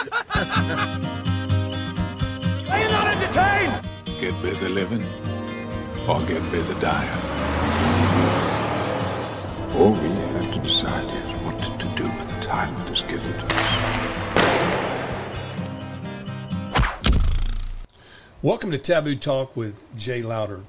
[0.00, 0.06] Are
[2.80, 3.84] you not entertained?
[4.18, 5.04] Get busy living
[6.08, 7.20] or get busy dying.
[9.76, 13.30] All we have to decide is what to do with the time that is given
[13.30, 13.70] to us.
[18.40, 20.62] Welcome to Taboo Talk with Jay Louder.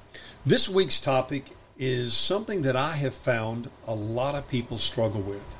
[0.44, 5.56] This week's topic is something that I have found a lot of people struggle with.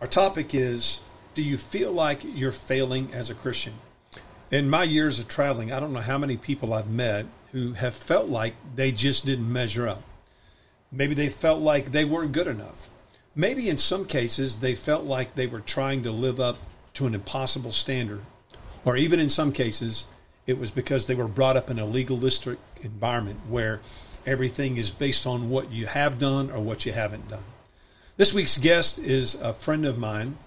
[0.00, 1.02] Our topic is
[1.36, 3.74] Do you feel like you're failing as a Christian?
[4.50, 7.94] In my years of traveling, I don't know how many people I've met who have
[7.94, 10.02] felt like they just didn't measure up.
[10.90, 12.88] Maybe they felt like they weren't good enough.
[13.34, 16.56] Maybe in some cases they felt like they were trying to live up
[16.94, 18.22] to an impossible standard.
[18.86, 20.06] Or even in some cases,
[20.46, 23.82] it was because they were brought up in a legalistic environment where
[24.24, 27.44] everything is based on what you have done or what you haven't done.
[28.16, 30.38] This week's guest is a friend of mine.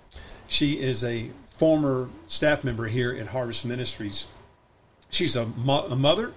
[0.49, 4.27] She is a former staff member here at Harvest Ministries.
[5.12, 6.34] She's a, mo- a mother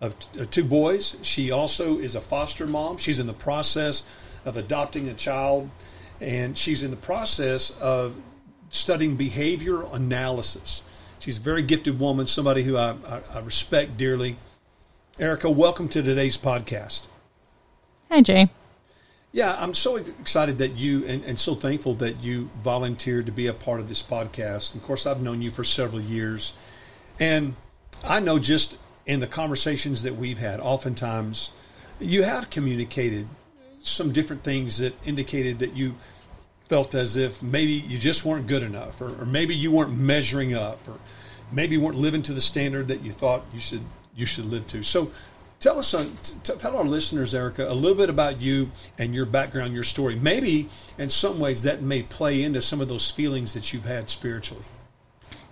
[0.00, 1.16] of t- two boys.
[1.22, 2.98] She also is a foster mom.
[2.98, 4.04] She's in the process
[4.44, 5.70] of adopting a child,
[6.20, 8.16] and she's in the process of
[8.68, 10.82] studying behavior analysis.
[11.20, 14.38] She's a very gifted woman, somebody who I, I, I respect dearly.
[15.20, 17.06] Erica, welcome to today's podcast.
[18.10, 18.50] Hi, Jay.
[19.32, 23.46] Yeah, I'm so excited that you and, and so thankful that you volunteered to be
[23.46, 24.74] a part of this podcast.
[24.74, 26.54] Of course, I've known you for several years,
[27.18, 27.56] and
[28.04, 31.50] I know just in the conversations that we've had, oftentimes
[31.98, 33.26] you have communicated
[33.80, 35.94] some different things that indicated that you
[36.68, 40.54] felt as if maybe you just weren't good enough, or, or maybe you weren't measuring
[40.54, 40.98] up, or
[41.50, 43.82] maybe you weren't living to the standard that you thought you should
[44.14, 44.82] you should live to.
[44.82, 45.10] So,
[45.62, 49.24] tell us, uh, t- tell our listeners, Erica, a little bit about you and your
[49.24, 50.16] background, your story.
[50.16, 50.68] Maybe
[50.98, 54.64] in some ways that may play into some of those feelings that you've had spiritually.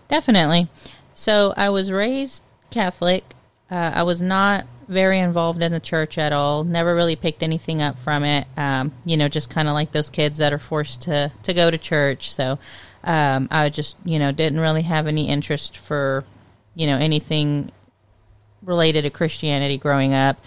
[0.09, 0.69] Definitely.
[1.15, 3.25] So I was raised Catholic.
[3.71, 6.65] Uh, I was not very involved in the church at all.
[6.65, 8.49] Never really picked anything up from it.
[8.57, 11.71] Um, you know, just kind of like those kids that are forced to to go
[11.71, 12.33] to church.
[12.33, 12.59] So
[13.05, 16.25] um, I just you know didn't really have any interest for
[16.75, 17.71] you know anything
[18.63, 20.41] related to Christianity growing up.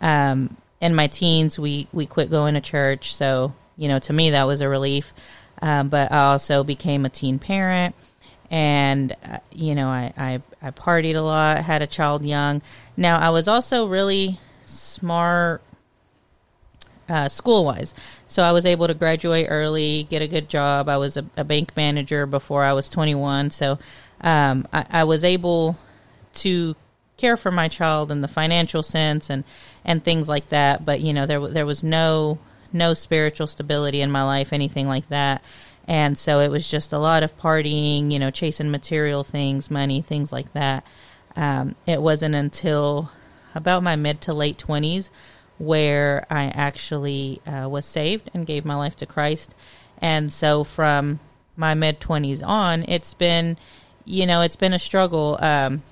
[0.00, 4.30] Um, in my teens, we we quit going to church, so you know to me
[4.30, 5.12] that was a relief.
[5.62, 7.94] Um, but I also became a teen parent
[8.50, 12.62] and uh, you know I, I I partied a lot, had a child young.
[12.96, 15.62] Now I was also really smart
[17.08, 17.94] uh, school wise,
[18.28, 20.88] so I was able to graduate early, get a good job.
[20.88, 23.78] I was a, a bank manager before I was 21, so
[24.20, 25.76] um, I, I was able
[26.34, 26.76] to
[27.16, 29.44] care for my child in the financial sense and
[29.84, 30.84] and things like that.
[30.84, 32.38] But you know there there was no
[32.72, 35.44] no spiritual stability in my life, anything like that.
[35.86, 40.00] And so it was just a lot of partying, you know, chasing material things, money,
[40.02, 40.84] things like that.
[41.36, 43.10] Um, it wasn't until
[43.54, 45.10] about my mid to late 20s
[45.58, 49.54] where I actually uh, was saved and gave my life to Christ.
[49.98, 51.20] And so from
[51.56, 53.56] my mid 20s on, it's been,
[54.04, 55.38] you know, it's been a struggle.
[55.40, 55.82] Um,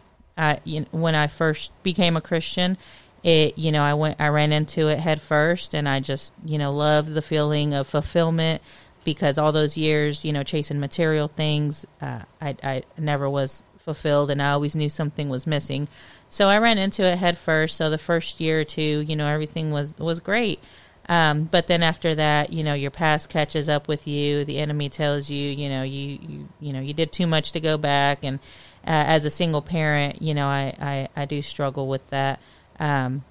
[0.43, 2.77] I, you know, when I first became a Christian,
[3.23, 6.59] it, you know, I went, I ran into it head first and I just, you
[6.59, 8.61] know, loved the feeling of fulfillment,
[9.05, 14.31] because all those years, you know, chasing material things, uh, I, I never was fulfilled
[14.31, 15.89] and I always knew something was missing.
[16.29, 17.77] So I ran into it head first.
[17.77, 20.61] So the first year or two, you know, everything was, was great.
[21.09, 24.45] Um, but then after that, you know, your past catches up with you.
[24.45, 27.61] The enemy tells you, you know, you, you, you know, you did too much to
[27.61, 28.23] go back.
[28.23, 28.39] And
[28.87, 32.41] uh, as a single parent, you know, I, I, I do struggle with that.
[32.79, 33.25] Um,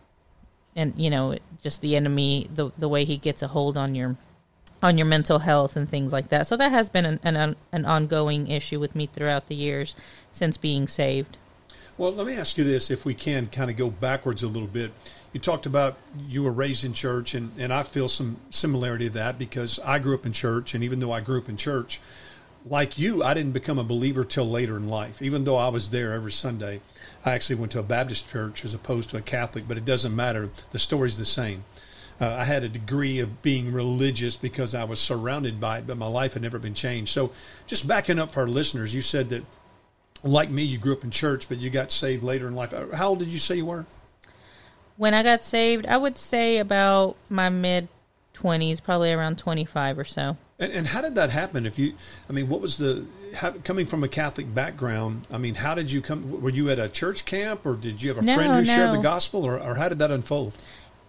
[0.75, 4.15] and, you know, just the enemy, the, the way he gets a hold on your,
[4.81, 6.47] on your mental health and things like that.
[6.47, 9.95] So that has been an, an, an ongoing issue with me throughout the years
[10.31, 11.37] since being saved.
[11.97, 14.67] Well, let me ask you this, if we can kind of go backwards a little
[14.67, 14.91] bit.
[15.33, 15.97] You talked about
[16.27, 19.99] you were raised in church, and, and I feel some similarity to that because I
[19.99, 21.99] grew up in church, and even though I grew up in church,
[22.65, 25.21] like you, I didn't become a believer till later in life.
[25.21, 26.81] Even though I was there every Sunday,
[27.25, 30.15] I actually went to a Baptist church as opposed to a Catholic, but it doesn't
[30.15, 30.49] matter.
[30.71, 31.63] The story's the same.
[32.19, 35.97] Uh, I had a degree of being religious because I was surrounded by it, but
[35.97, 37.11] my life had never been changed.
[37.11, 37.31] So,
[37.65, 39.43] just backing up for our listeners, you said that,
[40.23, 42.73] like me, you grew up in church, but you got saved later in life.
[42.93, 43.87] How old did you say you were?
[44.97, 47.87] When I got saved, I would say about my mid
[48.35, 50.37] 20s, probably around 25 or so.
[50.61, 51.65] And, and how did that happen?
[51.65, 51.95] If you,
[52.29, 53.05] I mean, what was the
[53.35, 55.25] how, coming from a Catholic background?
[55.31, 56.41] I mean, how did you come?
[56.41, 58.91] Were you at a church camp, or did you have a No, friend who shared
[58.91, 60.53] the gospel, or, or how did that unfold?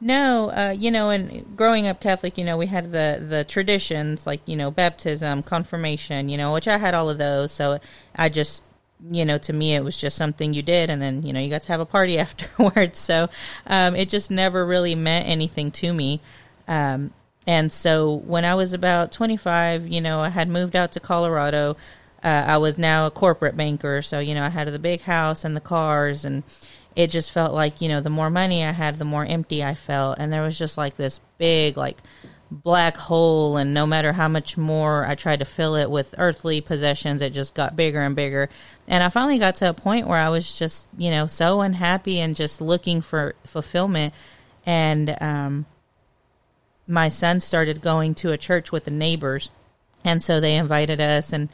[0.00, 4.26] No, uh, you know, and growing up Catholic, you know, we had the the traditions
[4.26, 7.52] like you know baptism, confirmation, you know, which I had all of those.
[7.52, 7.78] So
[8.16, 8.64] I just
[9.10, 11.50] you know, to me, it was just something you did, and then you know, you
[11.50, 12.98] got to have a party afterwards.
[12.98, 13.28] So
[13.66, 16.20] um, it just never really meant anything to me.
[16.66, 17.12] Um,
[17.46, 21.76] and so when I was about 25, you know, I had moved out to Colorado.
[22.22, 25.44] Uh, I was now a corporate banker, so you know, I had the big house
[25.44, 26.44] and the cars, and
[26.94, 29.74] it just felt like you know, the more money I had, the more empty I
[29.74, 31.98] felt, and there was just like this big like
[32.52, 33.56] black hole.
[33.56, 37.32] And no matter how much more I tried to fill it with earthly possessions it
[37.32, 38.50] just got bigger and bigger.
[38.86, 42.20] And I finally got to a point where I was just you know so unhappy
[42.20, 44.14] and just looking for fulfillment.
[44.64, 45.66] And um
[46.86, 49.50] my son started going to a church with the neighbors
[50.04, 51.48] and so they invited us and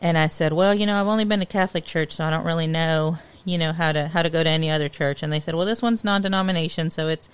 [0.00, 2.46] and I said well you know I've only been to Catholic church so I don't
[2.46, 5.40] really know you know how to how to go to any other church and they
[5.40, 7.28] said well this one's non-denomination so it's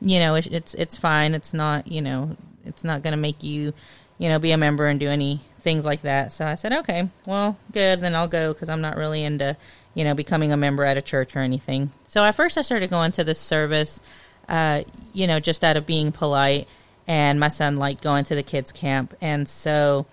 [0.00, 3.72] you know it's it's fine it's not you know it's not going to make you,
[4.18, 6.32] you know, be a member and do any things like that.
[6.32, 9.56] So I said, okay, well, good, then I'll go because I'm not really into,
[9.94, 11.90] you know, becoming a member at a church or anything.
[12.08, 14.00] So at first I started going to this service,
[14.48, 14.82] uh,
[15.12, 16.68] you know, just out of being polite.
[17.10, 19.16] And my son liked going to the kids' camp.
[19.20, 20.06] And so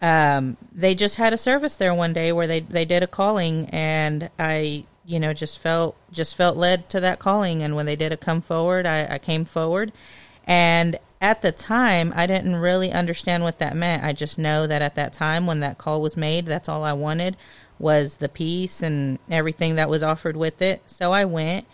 [0.00, 3.68] um, they just had a service there one day where they, they did a calling.
[3.70, 7.64] And I, you know, just felt just felt led to that calling.
[7.64, 9.90] And when they did a come forward, I, I came forward.
[10.46, 14.04] And at the time, I didn't really understand what that meant.
[14.04, 16.92] I just know that at that time when that call was made, that's all I
[16.92, 17.36] wanted
[17.80, 20.80] was the peace and everything that was offered with it.
[20.86, 21.66] So I went,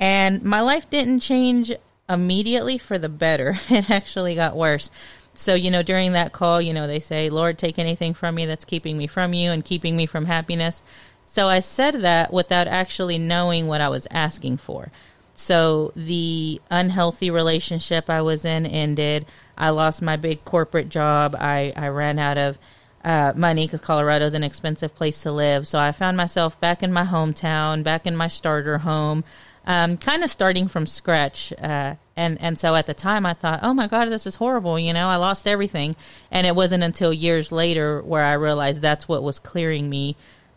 [0.00, 1.74] and my life didn't change
[2.08, 3.58] immediately for the better.
[3.70, 4.90] It actually got worse.
[5.34, 8.46] So, you know, during that call, you know, they say, Lord, take anything from me
[8.46, 10.82] that's keeping me from you and keeping me from happiness.
[11.26, 14.92] So I said that without actually knowing what I was asking for.
[15.34, 19.26] So the unhealthy relationship I was in ended.
[19.58, 21.34] I lost my big corporate job.
[21.38, 22.58] I, I ran out of
[23.04, 25.66] uh, money because Colorado's an expensive place to live.
[25.66, 29.24] So I found myself back in my hometown, back in my starter home,
[29.66, 31.52] um, kind of starting from scratch.
[31.60, 34.78] Uh, and and so at the time I thought, oh my god, this is horrible.
[34.78, 35.96] You know, I lost everything.
[36.30, 40.16] And it wasn't until years later where I realized that's what was clearing me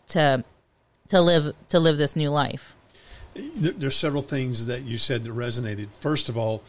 [0.09, 0.43] to
[1.09, 2.75] to live to live this new life
[3.55, 5.89] there's several things that you said that resonated.
[5.91, 6.63] First of all,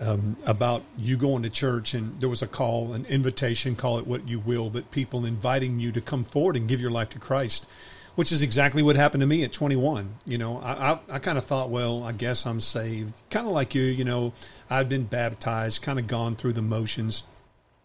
[0.00, 4.06] um, about you going to church, and there was a call, an invitation, call it
[4.06, 7.18] what you will, but people inviting you to come forward and give your life to
[7.18, 7.66] Christ,
[8.14, 10.14] which is exactly what happened to me at 21.
[10.26, 13.14] You know, I, I, I kind of thought, well, I guess I'm saved.
[13.30, 14.32] Kind of like you, you know,
[14.70, 17.24] I'd been baptized, kind of gone through the motions,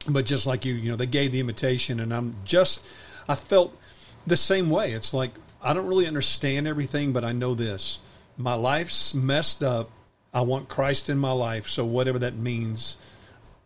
[0.07, 2.85] but just like you, you know, they gave the invitation, and I'm just,
[3.27, 3.77] I felt
[4.25, 4.91] the same way.
[4.91, 5.31] It's like,
[5.61, 7.99] I don't really understand everything, but I know this
[8.39, 9.91] my life's messed up.
[10.33, 11.67] I want Christ in my life.
[11.67, 12.95] So whatever that means,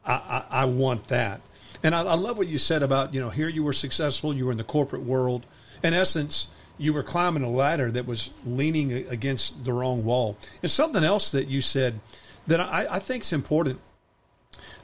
[0.05, 1.41] I, I, I want that.
[1.83, 4.45] And I, I, love what you said about, you know, here you were successful, you
[4.45, 5.45] were in the corporate world.
[5.83, 10.37] In essence, you were climbing a ladder that was leaning against the wrong wall.
[10.61, 11.99] And something else that you said
[12.47, 13.79] that I, I think is important.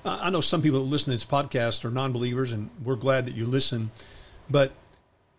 [0.05, 3.25] I know some people that listen to this podcast are non believers, and we're glad
[3.25, 3.91] that you listen.
[4.49, 4.71] But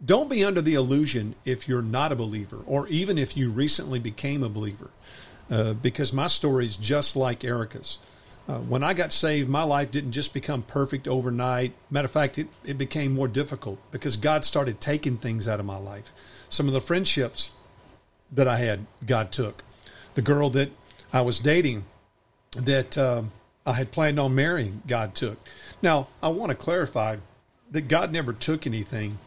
[0.04, 3.98] don't be under the illusion if you're not a believer or even if you recently
[3.98, 4.90] became a believer,
[5.50, 7.98] uh, because my story is just like Erica's.
[8.48, 11.72] Uh, when I got saved, my life didn't just become perfect overnight.
[11.90, 15.66] Matter of fact, it, it became more difficult because God started taking things out of
[15.66, 16.12] my life.
[16.50, 17.50] Some of the friendships
[18.30, 19.64] that I had, God took.
[20.14, 20.70] The girl that
[21.12, 21.84] I was dating,
[22.56, 23.22] that uh,
[23.64, 25.38] I had planned on marrying, God took.
[25.80, 27.16] Now, I want to clarify
[27.70, 29.18] that God never took anything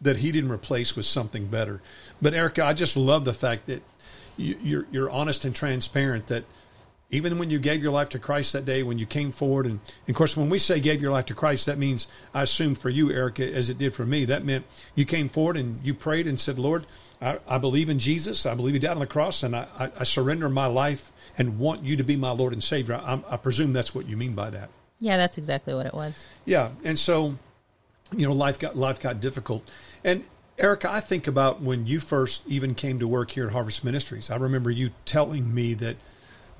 [0.00, 1.80] that he didn't replace with something better.
[2.20, 3.82] But Erica, I just love the fact that
[4.36, 6.26] you, you're you're honest and transparent.
[6.26, 6.44] That
[7.12, 9.78] even when you gave your life to Christ that day, when you came forward, and,
[10.06, 12.74] and, of course, when we say gave your life to Christ, that means I assume
[12.74, 14.64] for you, Erica, as it did for me, that meant
[14.94, 16.86] you came forward and you prayed and said, Lord,
[17.20, 18.46] I, I believe in Jesus.
[18.46, 21.58] I believe He died on the cross, and I, I, I, surrender my life and
[21.58, 22.94] want you to be my Lord and Savior.
[22.94, 24.70] I, I presume that's what you mean by that.
[24.98, 26.26] Yeah, that's exactly what it was.
[26.46, 27.36] Yeah, and so
[28.16, 29.68] you know, life got life got difficult.
[30.04, 30.24] And
[30.58, 34.30] Erica, I think about when you first even came to work here at Harvest Ministries.
[34.30, 35.96] I remember you telling me that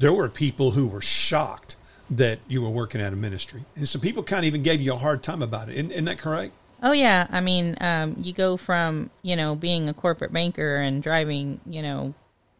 [0.02, 1.76] there were people who were shocked
[2.10, 4.92] that you were working at a ministry, and some people kind of even gave you
[4.92, 5.76] a hard time about it.
[5.76, 6.52] Isn't, isn't that correct?
[6.82, 11.02] Oh yeah, I mean, um, you go from you know being a corporate banker and
[11.02, 12.14] driving you know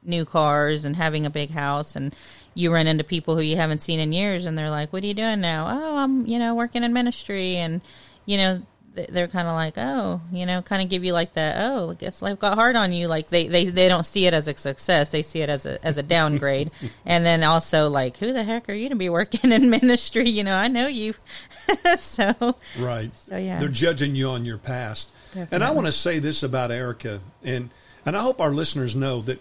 [0.05, 2.15] new cars and having a big house and
[2.55, 5.07] you run into people who you haven't seen in years and they're like what are
[5.07, 7.81] you doing now oh i'm you know working in ministry and
[8.27, 8.61] you know
[8.95, 11.57] they're kind of like, oh, you know, kind of give you like that.
[11.59, 13.09] Oh, I guess life got hard on you.
[13.09, 15.11] Like they, they, they don't see it as a success.
[15.11, 16.71] They see it as a as a downgrade.
[17.07, 20.29] and then also like, who the heck are you to be working in ministry?
[20.29, 21.15] You know, I know you.
[21.99, 23.15] so Right.
[23.15, 23.59] So, yeah.
[23.59, 25.11] They're judging you on your past.
[25.51, 27.71] And I want to say this about Erica, and
[28.05, 29.41] and I hope our listeners know that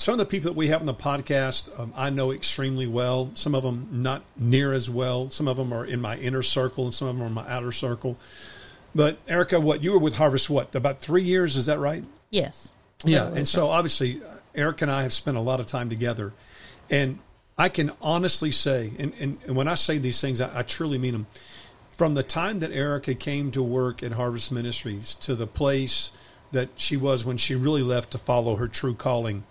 [0.00, 3.30] some of the people that we have on the podcast, um, I know extremely well.
[3.34, 5.28] Some of them not near as well.
[5.28, 7.46] Some of them are in my inner circle, and some of them are in my
[7.46, 8.16] outer circle.
[8.94, 10.48] But Erica, what you were with Harvest?
[10.48, 11.54] What about three years?
[11.54, 12.02] Is that right?
[12.30, 12.72] yes,
[13.04, 16.32] Yeah, and so obviously, uh, Eric and I have spent a lot of time together,
[16.88, 17.18] and
[17.58, 20.96] I can honestly say, and, and, and when I say these things, I, I truly
[20.96, 21.26] mean them.
[21.98, 26.10] From the time that Erica came to work at Harvest Ministries to the place
[26.52, 29.44] that she was when she really left to follow her true calling,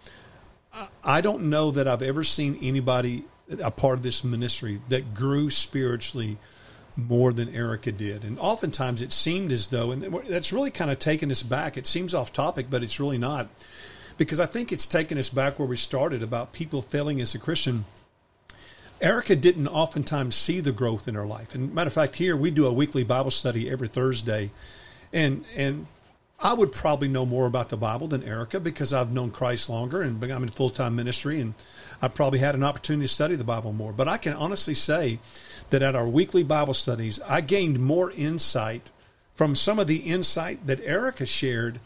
[1.04, 3.26] I, don't know that I've ever seen anybody
[3.62, 6.38] a part of this ministry that grew spiritually
[6.96, 8.24] more than Erica did.
[8.24, 11.78] And oftentimes it seemed as though, and that's really kind of taken us back.
[11.78, 13.48] It seems off topic, but it's really not.
[14.18, 17.40] Because I think it's taken us back where we started about people failing as a
[17.40, 17.86] Christian.
[19.02, 21.56] Erica didn't oftentimes see the growth in her life.
[21.56, 24.52] And matter of fact, here we do a weekly Bible study every Thursday.
[25.14, 25.88] And and
[26.42, 30.02] I would probably know more about the Bible than Erica because I've known Christ longer
[30.02, 31.54] and I'm in full time ministry and
[32.02, 33.92] I probably had an opportunity to study the Bible more.
[33.92, 35.20] But I can honestly say
[35.70, 38.90] that at our weekly Bible studies, I gained more insight
[39.36, 41.82] from some of the insight that Erica shared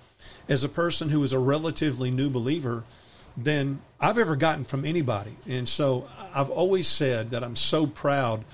[0.48, 2.84] as a person who is a relatively new believer
[3.36, 5.36] than I've ever gotten from anybody.
[5.48, 8.46] And so I've always said that I'm so proud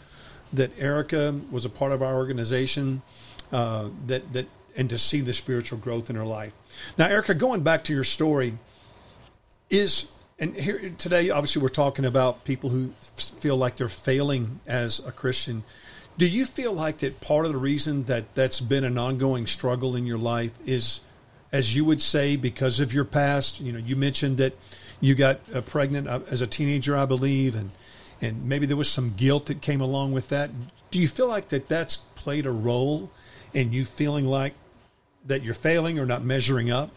[0.54, 3.02] that Erica was a part of our organization,
[3.52, 6.54] uh, that that and to see the spiritual growth in her life.
[6.98, 8.58] Now, Erica, going back to your story,
[9.70, 15.06] is and here today, obviously, we're talking about people who feel like they're failing as
[15.06, 15.64] a Christian.
[16.18, 19.98] Do you feel like that part of the reason that that's been an ongoing struggle
[19.98, 21.02] in your life is,
[21.52, 23.60] as you would say, because of your past?
[23.60, 24.54] You know, you mentioned that
[25.02, 27.72] you got uh, pregnant uh, as a teenager, I believe, and
[28.22, 30.52] and maybe there was some guilt that came along with that.
[30.90, 33.12] Do you feel like that that's played a role
[33.54, 34.54] in you feeling like
[35.26, 36.92] that you're failing or not measuring up?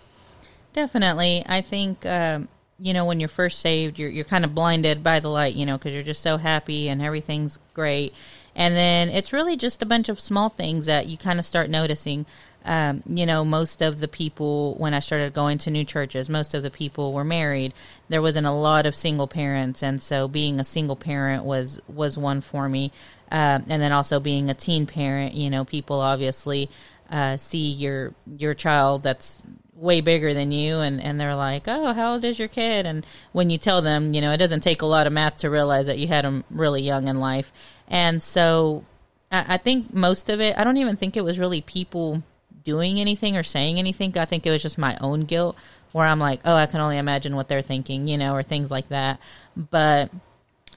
[0.73, 1.44] Definitely.
[1.47, 5.21] I think, um, you know, when you're first saved, you're, you're kind of blinded by
[5.21, 8.14] the light, you know, because you're just so happy and everything's great.
[8.54, 11.71] And then it's really just a bunch of small things that you kind of start
[11.71, 12.26] noticing.
[12.64, 16.54] Um, you know, most of the people, when I started going to new churches, most
[16.54, 17.73] of the people were married.
[18.09, 19.82] There wasn't a lot of single parents.
[19.82, 22.92] And so being a single parent was, was one for me.
[23.33, 26.69] Uh, and then also being a teen parent, you know, people obviously
[27.11, 29.43] uh, see your your child that's
[29.75, 32.87] way bigger than you and, and they're like oh how old is your kid?
[32.87, 35.51] And when you tell them you know it doesn't take a lot of math to
[35.51, 37.53] realize that you had them really young in life.
[37.89, 38.85] And so
[39.31, 42.23] I, I think most of it i don't even think it was really people
[42.62, 44.17] doing anything or saying anything.
[44.17, 45.57] I think it was just my own guilt
[45.91, 48.71] where i'm like oh i can only imagine what they're thinking you know or things
[48.71, 49.19] like that.
[49.57, 50.11] But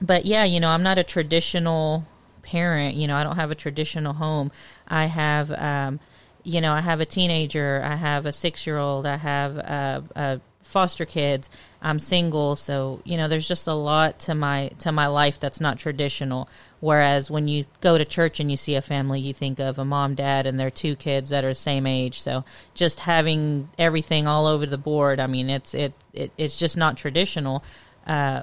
[0.00, 2.06] but yeah, you know, I'm not a traditional
[2.46, 2.94] parent.
[2.94, 4.50] You know, I don't have a traditional home.
[4.88, 6.00] I have, um,
[6.44, 7.82] you know, I have a teenager.
[7.84, 9.06] I have a six year old.
[9.06, 11.50] I have uh, uh, foster kids.
[11.82, 15.60] I'm single, so you know, there's just a lot to my to my life that's
[15.60, 16.48] not traditional.
[16.80, 19.84] Whereas when you go to church and you see a family, you think of a
[19.84, 22.20] mom, dad, and their two kids that are the same age.
[22.20, 25.20] So just having everything all over the board.
[25.20, 27.64] I mean, it's it, it it's just not traditional.
[28.06, 28.42] Uh,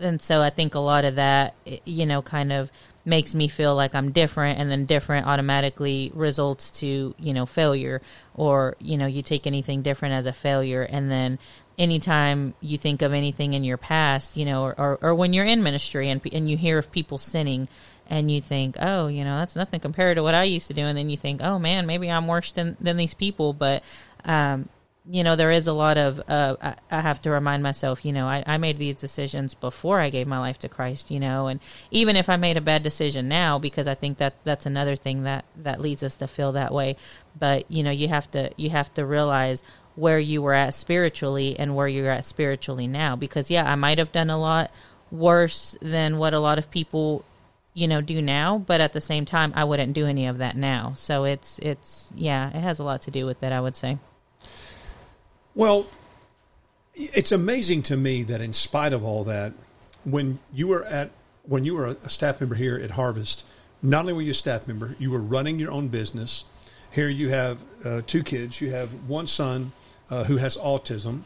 [0.00, 2.70] and so I think a lot of that, you know, kind of
[3.08, 8.00] makes me feel like I'm different, and then different automatically results to you know failure,
[8.34, 11.38] or you know you take anything different as a failure, and then
[11.78, 15.44] anytime you think of anything in your past, you know, or, or, or when you're
[15.44, 17.68] in ministry and and you hear of people sinning.
[18.10, 20.80] And you think, oh, you know, that's nothing compared to what I used to do.
[20.80, 23.52] And then you think, oh man, maybe I'm worse than, than these people.
[23.52, 23.84] But,
[24.24, 24.70] um,
[25.10, 26.56] you know, there is a lot of, uh,
[26.90, 30.26] I, have to remind myself, you know, I, I made these decisions before I gave
[30.26, 31.60] my life to Christ, you know, and
[31.90, 35.22] even if I made a bad decision now, because I think that that's another thing
[35.22, 36.96] that, that leads us to feel that way.
[37.38, 39.62] But, you know, you have to, you have to realize
[39.94, 43.16] where you were at spiritually and where you're at spiritually now.
[43.16, 44.70] Because, yeah, I might have done a lot
[45.10, 47.24] worse than what a lot of people
[47.72, 50.56] you know do now but at the same time i wouldn't do any of that
[50.56, 53.76] now so it's it's yeah it has a lot to do with that i would
[53.76, 53.96] say
[55.58, 55.88] Well,
[56.94, 59.54] it's amazing to me that in spite of all that,
[60.04, 61.10] when you were at
[61.42, 63.44] when you were a staff member here at Harvest,
[63.82, 66.44] not only were you a staff member, you were running your own business.
[66.92, 68.60] Here you have uh, two kids.
[68.60, 69.72] You have one son
[70.10, 71.22] uh, who has autism.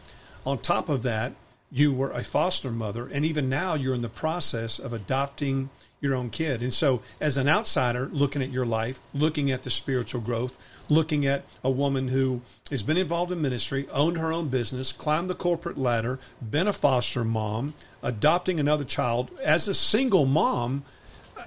[0.47, 1.35] On top of that,
[1.73, 5.71] you were a foster mother, and even now you're in the process of adopting
[6.02, 6.62] your own kid.
[6.62, 10.57] And so, as an outsider looking at your life, looking at the spiritual growth,
[10.88, 15.31] looking at a woman who has been involved in ministry, owned her own business, climbed
[15.31, 20.85] the corporate ladder, been a foster mom, adopting another child as a single mom,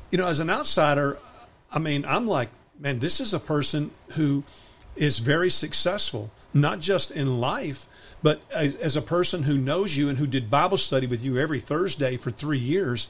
[0.09, 1.19] you know, as an outsider,
[1.71, 4.43] I mean, I'm like, man, this is a person who
[4.95, 7.87] is very successful, not just in life,
[8.23, 11.37] but as, as, a person who knows you and who did Bible study with you
[11.37, 13.07] every Thursday for three years,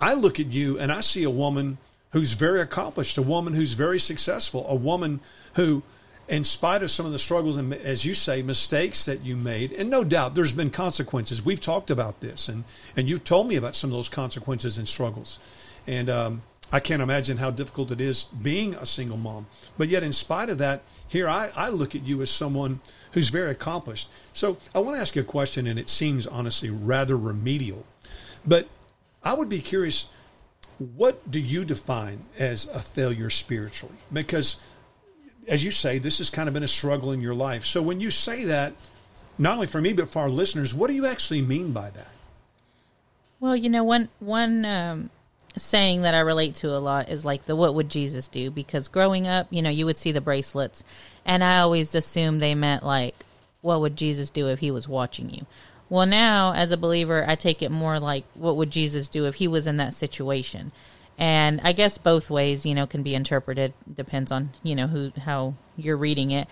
[0.00, 1.78] I look at you and I see a woman
[2.12, 5.20] who's very accomplished, a woman who's very successful, a woman
[5.54, 5.82] who,
[6.28, 9.72] in spite of some of the struggles and, as you say, mistakes that you made,
[9.72, 11.44] and no doubt there's been consequences.
[11.44, 12.64] We've talked about this, and
[12.96, 15.38] and you've told me about some of those consequences and struggles,
[15.86, 16.42] and um,
[16.72, 19.46] I can't imagine how difficult it is being a single mom.
[19.76, 22.80] But yet, in spite of that, here I, I look at you as someone
[23.12, 24.08] who's very accomplished.
[24.32, 27.84] So I want to ask you a question, and it seems honestly rather remedial.
[28.46, 28.68] But
[29.22, 30.08] I would be curious
[30.96, 33.94] what do you define as a failure spiritually?
[34.10, 34.62] Because,
[35.46, 37.66] as you say, this has kind of been a struggle in your life.
[37.66, 38.72] So when you say that,
[39.36, 42.08] not only for me but for our listeners, what do you actually mean by that?
[43.40, 45.10] Well, you know, one one um,
[45.56, 48.88] saying that I relate to a lot is like the "What would Jesus do?" Because
[48.88, 50.84] growing up, you know, you would see the bracelets,
[51.24, 53.24] and I always assumed they meant like,
[53.60, 55.46] "What would Jesus do if he was watching you?"
[55.88, 59.36] Well, now as a believer, I take it more like, "What would Jesus do if
[59.36, 60.72] he was in that situation?"
[61.18, 63.74] And I guess both ways, you know, can be interpreted.
[63.92, 66.48] Depends on you know who how you're reading it.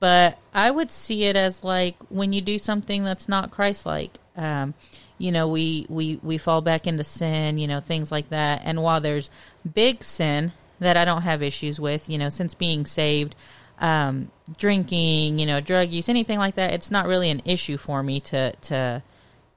[0.00, 4.18] But I would see it as like when you do something that's not Christ-like.
[4.36, 4.74] Um,
[5.22, 8.62] you know we we we fall back into sin you know things like that.
[8.64, 9.30] And while there's
[9.74, 10.52] big sin
[10.82, 13.34] that i don't have issues with you know since being saved
[13.78, 18.02] um, drinking you know drug use anything like that it's not really an issue for
[18.02, 19.02] me to to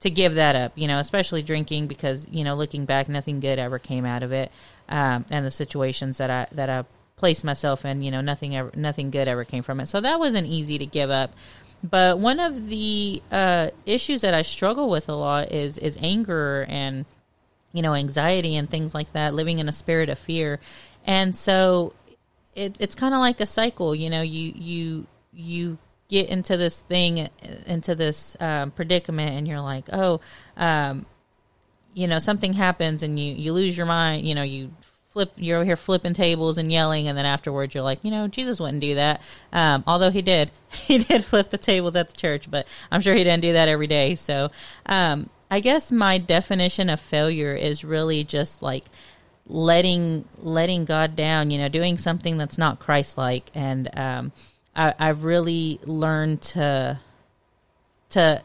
[0.00, 3.58] to give that up you know especially drinking because you know looking back nothing good
[3.58, 4.50] ever came out of it
[4.88, 6.84] um, and the situations that i that i
[7.16, 9.88] placed myself in you know nothing ever nothing good ever came from it.
[9.88, 11.32] So that wasn't easy to give up
[11.90, 16.66] but one of the uh, issues that I struggle with a lot is is anger
[16.68, 17.04] and
[17.72, 19.34] you know anxiety and things like that.
[19.34, 20.60] Living in a spirit of fear,
[21.06, 21.92] and so
[22.54, 23.94] it, it's kind of like a cycle.
[23.94, 25.78] You know, you you you
[26.08, 27.28] get into this thing
[27.66, 30.20] into this um, predicament, and you're like, oh.
[30.56, 31.06] Um,
[31.96, 34.70] you know something happens and you you lose your mind you know you
[35.16, 38.28] flip you're over here flipping tables and yelling and then afterwards you're like you know
[38.28, 39.22] jesus wouldn't do that.
[39.50, 43.14] Um, although he did he did flip the tables at the church but i'm sure
[43.14, 44.14] he didn't do that every day.
[44.16, 44.50] So
[44.84, 48.84] um, i guess my definition of failure is really just like
[49.46, 53.50] letting letting god down you know doing something that's not christ-like.
[53.54, 54.32] And um,
[54.74, 57.00] I, i've really learned to
[58.10, 58.42] to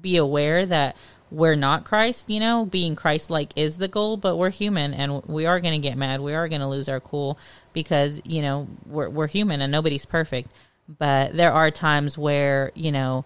[0.00, 0.96] be aware that
[1.30, 5.24] we're not Christ, you know, being Christ like is the goal, but we're human and
[5.24, 6.20] we are going to get mad.
[6.20, 7.38] We are going to lose our cool
[7.72, 10.50] because, you know, we're, we're human and nobody's perfect.
[10.88, 13.24] But there are times where, you know,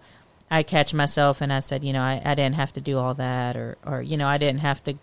[0.49, 3.13] I catch myself and I said, you know, I, I didn't have to do all
[3.15, 4.97] that or, or, you know, I didn't have to,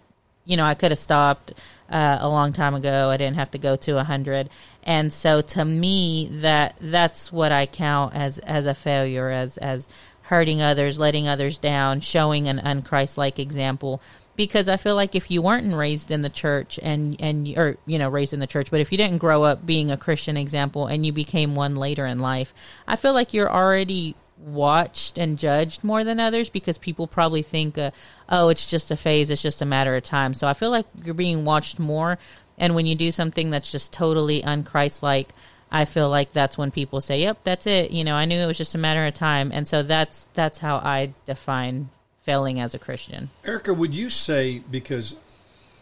[0.44, 1.52] you know, I could have stopped
[1.90, 3.10] uh, a long time ago.
[3.10, 4.48] I didn't have to go to a hundred.
[4.82, 9.88] And so to me, that, that's what I count as, as a failure, as, as,
[10.26, 14.00] hurting others, letting others down, showing an unchristlike example.
[14.34, 17.98] Because I feel like if you weren't raised in the church and and or you
[17.98, 20.86] know raised in the church, but if you didn't grow up being a Christian example
[20.86, 22.52] and you became one later in life,
[22.86, 27.78] I feel like you're already watched and judged more than others because people probably think,
[27.78, 27.90] uh,
[28.28, 30.34] oh, it's just a phase, it's just a matter of time.
[30.34, 32.18] So I feel like you're being watched more.
[32.58, 35.28] And when you do something that's just totally unchristlike,
[35.70, 38.46] I feel like that's when people say, "Yep, that's it." You know, I knew it
[38.46, 41.90] was just a matter of time, and so that's that's how I define
[42.22, 43.30] failing as a Christian.
[43.44, 45.16] Erica, would you say because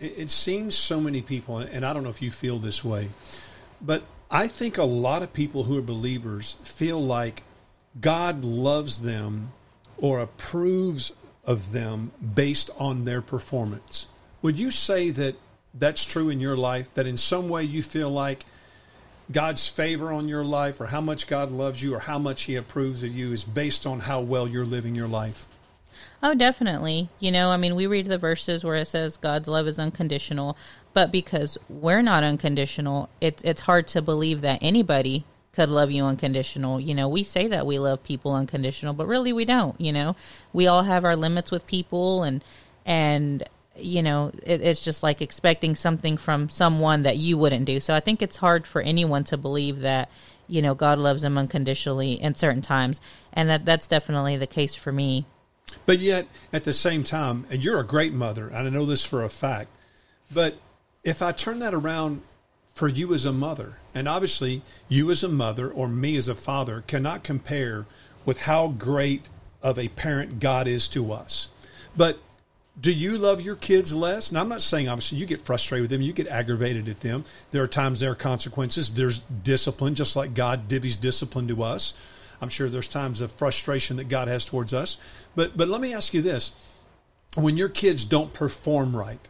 [0.00, 3.08] it, it seems so many people, and I don't know if you feel this way,
[3.80, 7.42] but I think a lot of people who are believers feel like
[8.00, 9.52] God loves them
[9.96, 11.12] or approves
[11.44, 14.08] of them based on their performance.
[14.42, 15.36] Would you say that
[15.72, 16.92] that's true in your life?
[16.94, 18.44] That in some way you feel like
[19.32, 22.56] God's favor on your life or how much God loves you or how much He
[22.56, 25.46] approves of you is based on how well you're living your life.
[26.22, 27.08] Oh, definitely.
[27.20, 30.56] You know, I mean, we read the verses where it says God's love is unconditional,
[30.92, 36.04] but because we're not unconditional, it's it's hard to believe that anybody could love you
[36.04, 36.80] unconditional.
[36.80, 40.16] You know, we say that we love people unconditional, but really we don't, you know.
[40.52, 42.44] We all have our limits with people and
[42.86, 43.44] and
[43.76, 47.80] you know, it, it's just like expecting something from someone that you wouldn't do.
[47.80, 50.10] So I think it's hard for anyone to believe that,
[50.46, 53.00] you know, God loves them unconditionally in certain times.
[53.32, 55.26] And that that's definitely the case for me.
[55.86, 59.04] But yet, at the same time, and you're a great mother, and I know this
[59.04, 59.70] for a fact,
[60.32, 60.56] but
[61.02, 62.22] if I turn that around
[62.74, 66.34] for you as a mother, and obviously you as a mother or me as a
[66.34, 67.86] father cannot compare
[68.24, 69.28] with how great
[69.62, 71.48] of a parent God is to us.
[71.96, 72.18] But
[72.80, 74.32] do you love your kids less?
[74.32, 77.24] Now, I'm not saying obviously you get frustrated with them, you get aggravated at them.
[77.50, 78.94] There are times there are consequences.
[78.94, 81.94] There's discipline, just like God divvies discipline to us.
[82.40, 84.96] I'm sure there's times of frustration that God has towards us.
[85.36, 86.52] But but let me ask you this:
[87.36, 89.28] when your kids don't perform right,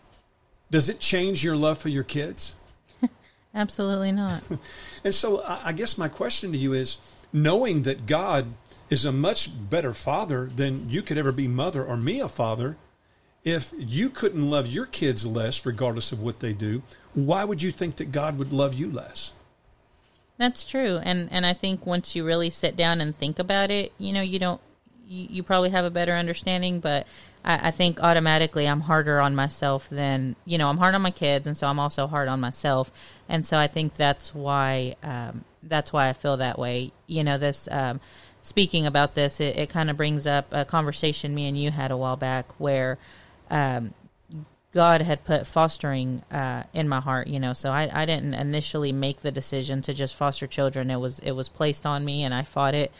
[0.71, 2.55] does it change your love for your kids?
[3.55, 4.43] Absolutely not.
[5.05, 6.97] and so I guess my question to you is
[7.31, 8.55] knowing that God
[8.89, 12.77] is a much better father than you could ever be mother or me a father,
[13.45, 17.71] if you couldn't love your kids less regardless of what they do, why would you
[17.71, 19.35] think that God would love you less?
[20.37, 21.01] That's true.
[21.03, 24.23] And and I think once you really sit down and think about it, you know,
[24.23, 24.61] you don't
[25.07, 27.07] you, you probably have a better understanding, but
[27.45, 31.11] I, I think automatically I'm harder on myself than you know I'm hard on my
[31.11, 32.91] kids, and so I'm also hard on myself,
[33.29, 36.93] and so I think that's why um, that's why I feel that way.
[37.07, 38.01] You know, this um,
[38.43, 41.91] speaking about this, it, it kind of brings up a conversation me and you had
[41.91, 42.99] a while back where.
[43.55, 43.95] Um,
[44.73, 47.53] God had put fostering uh, in my heart, you know.
[47.53, 50.90] So I, I didn't initially make the decision to just foster children.
[50.90, 52.93] It was it was placed on me, and I fought it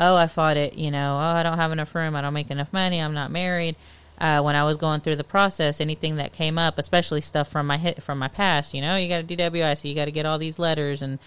[0.00, 2.50] oh, I fought it, you know, oh, I don't have enough room, I don't make
[2.50, 3.76] enough money, I'm not married.
[4.18, 7.66] Uh, when I was going through the process, anything that came up, especially stuff from
[7.66, 10.10] my hit from my past, you know, you got a DWI, so you got to
[10.10, 11.18] get all these letters, and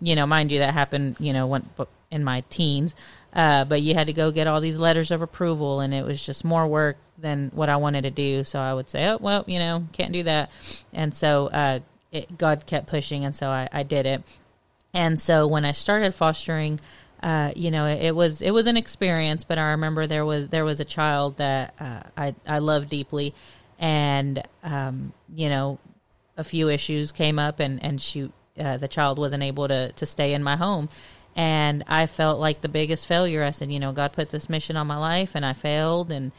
[0.00, 1.68] you know, mind you, that happened, you know, when
[2.10, 2.94] in my teens,
[3.32, 6.24] uh, but you had to go get all these letters of approval, and it was
[6.24, 8.44] just more work than what I wanted to do.
[8.44, 10.50] So I would say, oh, well, you know, can't do that,
[10.92, 11.78] and so uh,
[12.10, 14.22] it, God kept pushing, and so I, I did it.
[14.94, 16.78] And so when I started fostering,
[17.22, 19.44] uh, you know, it, it, was it was an experience.
[19.44, 23.34] But I remember there was there was a child that uh, I I loved deeply,
[23.78, 25.78] and um, you know,
[26.36, 30.06] a few issues came up, and and she uh, the child wasn't able to to
[30.06, 30.88] stay in my home.
[31.34, 33.42] And I felt like the biggest failure.
[33.42, 36.30] I said, you know, God put this mission on my life, and I failed, and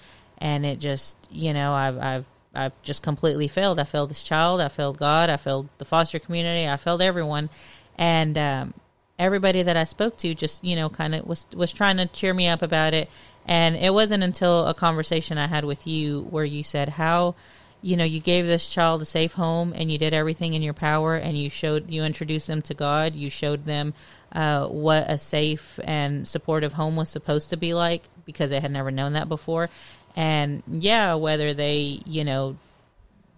[0.44, 3.80] and it just, you know, I've I've I've just completely failed.
[3.80, 4.60] I failed this child.
[4.60, 5.30] I failed God.
[5.30, 6.70] I failed the foster community.
[6.70, 7.50] I failed everyone.
[7.98, 8.74] And um,
[9.18, 12.34] everybody that I spoke to just you know kind of was was trying to cheer
[12.34, 13.10] me up about it
[13.46, 17.36] and it wasn't until a conversation I had with you where you said how
[17.82, 20.74] you know you gave this child a safe home and you did everything in your
[20.74, 23.94] power and you showed you introduced them to God you showed them
[24.32, 28.72] uh, what a safe and supportive home was supposed to be like because they had
[28.72, 29.70] never known that before
[30.16, 32.56] and yeah whether they you know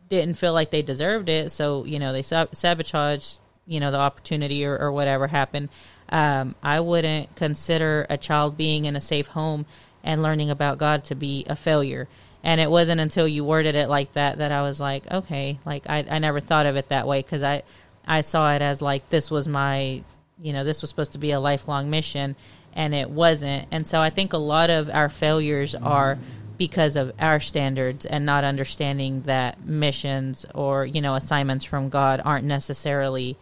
[0.09, 4.65] didn't feel like they deserved it so you know they sabotaged you know the opportunity
[4.65, 5.69] or, or whatever happened
[6.09, 9.65] um, i wouldn't consider a child being in a safe home
[10.03, 12.07] and learning about god to be a failure.
[12.43, 15.89] And it wasn't until you worded it like that that i was like okay like
[15.89, 17.63] i, I never thought of it that way because i
[18.05, 20.03] i saw it as like this was my
[20.39, 22.35] you know this was supposed to be a lifelong mission
[22.77, 23.67] and it wasn't.
[23.71, 26.19] And so i think a lot of our failures are
[26.57, 32.21] because of our standards and not understanding that missions or you know assignments from god
[32.23, 33.37] aren't necessarily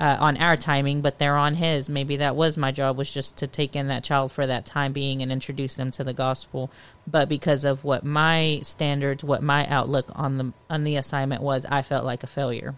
[0.00, 1.90] uh, on our timing, but they're on his.
[1.90, 4.94] Maybe that was my job was just to take in that child for that time
[4.94, 6.70] being and introduce them to the gospel.
[7.06, 11.66] But because of what my standards, what my outlook on the on the assignment was,
[11.66, 12.76] I felt like a failure.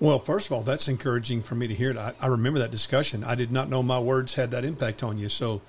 [0.00, 1.98] Well, first of all, that's encouraging for me to hear.
[1.98, 3.24] I, I remember that discussion.
[3.24, 5.28] I did not know my words had that impact on you.
[5.28, 5.62] So,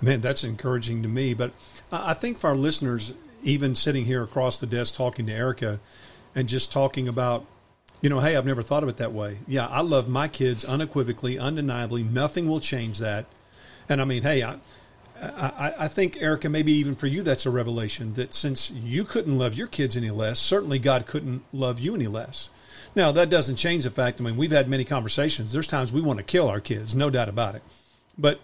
[0.00, 1.34] man, that's encouraging to me.
[1.34, 1.52] But
[1.90, 5.80] I think for our listeners, even sitting here across the desk talking to Erica
[6.34, 7.46] and just talking about
[8.00, 9.38] you know, hey, I've never thought of it that way.
[9.46, 12.02] Yeah, I love my kids unequivocally, undeniably.
[12.02, 13.26] Nothing will change that.
[13.88, 14.58] And I mean, hey, I,
[15.20, 19.36] I, I think, Erica, maybe even for you, that's a revelation that since you couldn't
[19.36, 22.50] love your kids any less, certainly God couldn't love you any less.
[22.94, 25.52] Now, that doesn't change the fact, I mean, we've had many conversations.
[25.52, 27.62] There's times we want to kill our kids, no doubt about it.
[28.16, 28.40] But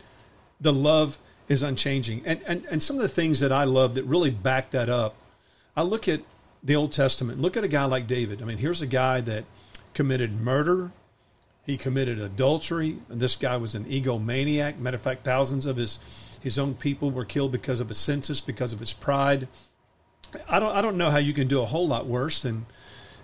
[0.61, 2.23] the love is unchanging.
[2.25, 5.15] And, and, and some of the things that I love that really back that up,
[5.77, 6.21] I look at
[6.63, 7.41] the Old Testament.
[7.41, 8.41] Look at a guy like David.
[8.41, 9.45] I mean, here's a guy that
[9.93, 10.93] committed murder.
[11.67, 12.99] He committed adultery.
[13.09, 14.79] This guy was an egomaniac.
[14.79, 15.99] Matter of fact, thousands of his
[16.41, 19.49] his own people were killed because of a census, because of his pride.
[20.49, 22.67] I don't I don't know how you can do a whole lot worse than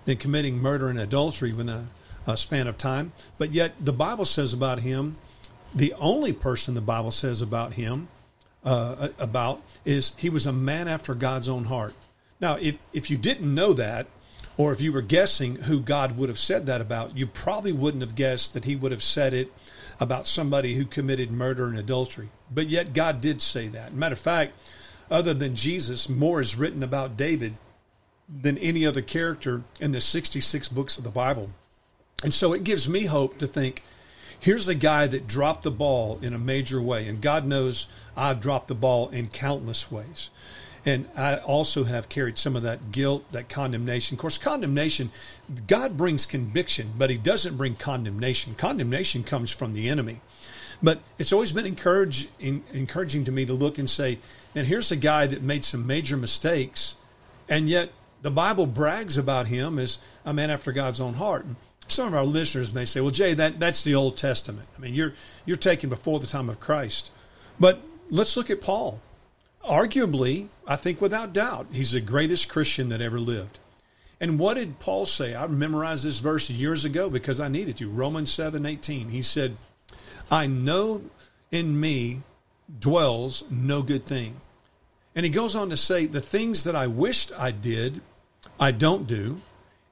[0.05, 1.87] than committing murder and adultery within a,
[2.25, 3.11] a span of time.
[3.37, 5.17] But yet the Bible says about him,
[5.73, 8.07] the only person the Bible says about him
[8.63, 11.93] uh, about is he was a man after God's own heart.
[12.39, 14.07] Now, if, if you didn't know that,
[14.57, 18.03] or if you were guessing who God would have said that about, you probably wouldn't
[18.03, 19.51] have guessed that he would have said it
[19.99, 22.29] about somebody who committed murder and adultery.
[22.51, 23.93] But yet God did say that.
[23.93, 24.53] Matter of fact,
[25.09, 27.55] other than Jesus, more is written about David
[28.29, 31.49] than any other character in the 66 books of the Bible.
[32.23, 33.83] And so it gives me hope to think
[34.41, 37.07] here's a guy that dropped the ball in a major way.
[37.07, 40.29] And God knows I've dropped the ball in countless ways.
[40.83, 44.15] And I also have carried some of that guilt, that condemnation.
[44.15, 45.11] Of course, condemnation,
[45.67, 48.55] God brings conviction, but He doesn't bring condemnation.
[48.55, 50.21] Condemnation comes from the enemy.
[50.81, 54.17] But it's always been encourage, encouraging to me to look and say,
[54.55, 56.95] and here's a guy that made some major mistakes,
[57.47, 57.91] and yet
[58.23, 61.45] the Bible brags about him as a man after God's own heart.
[61.91, 64.67] Some of our listeners may say, "Well, Jay, that, that's the Old Testament.
[64.77, 65.13] I mean, you're
[65.45, 67.11] you're taken before the time of Christ."
[67.59, 69.01] But let's look at Paul.
[69.63, 73.59] Arguably, I think without doubt, he's the greatest Christian that ever lived.
[74.19, 75.35] And what did Paul say?
[75.35, 77.89] I memorized this verse years ago because I needed to.
[77.89, 79.09] Romans 7 18.
[79.09, 79.57] He said,
[80.29, 81.01] I know
[81.51, 82.21] in me
[82.79, 84.39] dwells no good thing.
[85.15, 88.01] And he goes on to say, The things that I wished I did,
[88.59, 89.41] I don't do.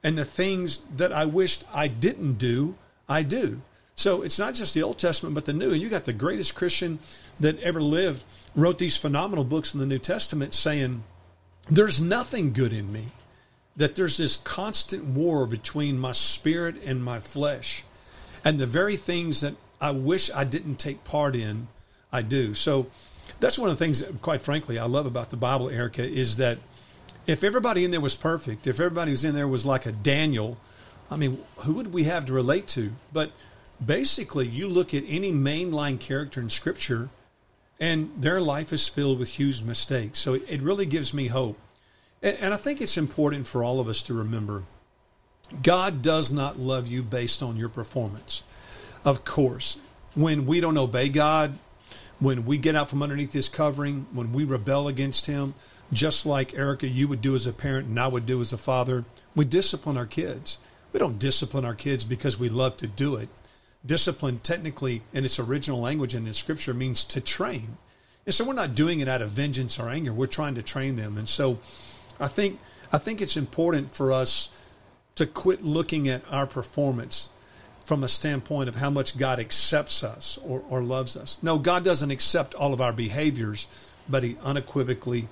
[0.02, 2.74] And the things that I wished I didn't do,
[3.08, 3.60] I do.
[3.94, 5.72] So it's not just the Old Testament, but the New.
[5.72, 6.98] And you got the greatest Christian
[7.38, 11.02] that ever lived wrote these phenomenal books in the New Testament saying,
[11.68, 13.08] There's nothing good in me.
[13.76, 17.84] That there's this constant war between my spirit and my flesh.
[18.44, 21.68] And the very things that I wish I didn't take part in,
[22.12, 22.54] I do.
[22.54, 22.86] So
[23.38, 26.36] that's one of the things that, quite frankly, I love about the Bible, Erica, is
[26.36, 26.58] that
[27.30, 30.58] if everybody in there was perfect, if everybody was in there was like a Daniel,
[31.10, 32.92] I mean, who would we have to relate to?
[33.12, 33.30] But
[33.84, 37.08] basically, you look at any mainline character in Scripture,
[37.78, 40.18] and their life is filled with huge mistakes.
[40.18, 41.56] So it, really gives me hope.
[42.20, 44.64] And, and I think it's important for all of us to remember
[45.62, 48.42] God does not love you based on your performance.
[49.04, 49.78] Of course,
[50.14, 51.58] when we don't obey God,
[52.18, 55.54] when we get out from underneath His covering, when we rebel against Him,
[55.92, 58.58] just like Erica, you would do as a parent and I would do as a
[58.58, 60.58] father, we discipline our kids.
[60.92, 63.28] We don't discipline our kids because we love to do it.
[63.84, 67.78] Discipline, technically, in its original language and in Scripture, means to train.
[68.26, 70.12] And so we're not doing it out of vengeance or anger.
[70.12, 71.16] We're trying to train them.
[71.16, 71.58] And so
[72.18, 72.60] I think
[72.92, 74.50] I think it's important for us
[75.14, 77.30] to quit looking at our performance
[77.84, 81.38] from a standpoint of how much God accepts us or, or loves us.
[81.42, 83.68] No, God doesn't accept all of our behaviors,
[84.08, 85.28] but He unequivocally,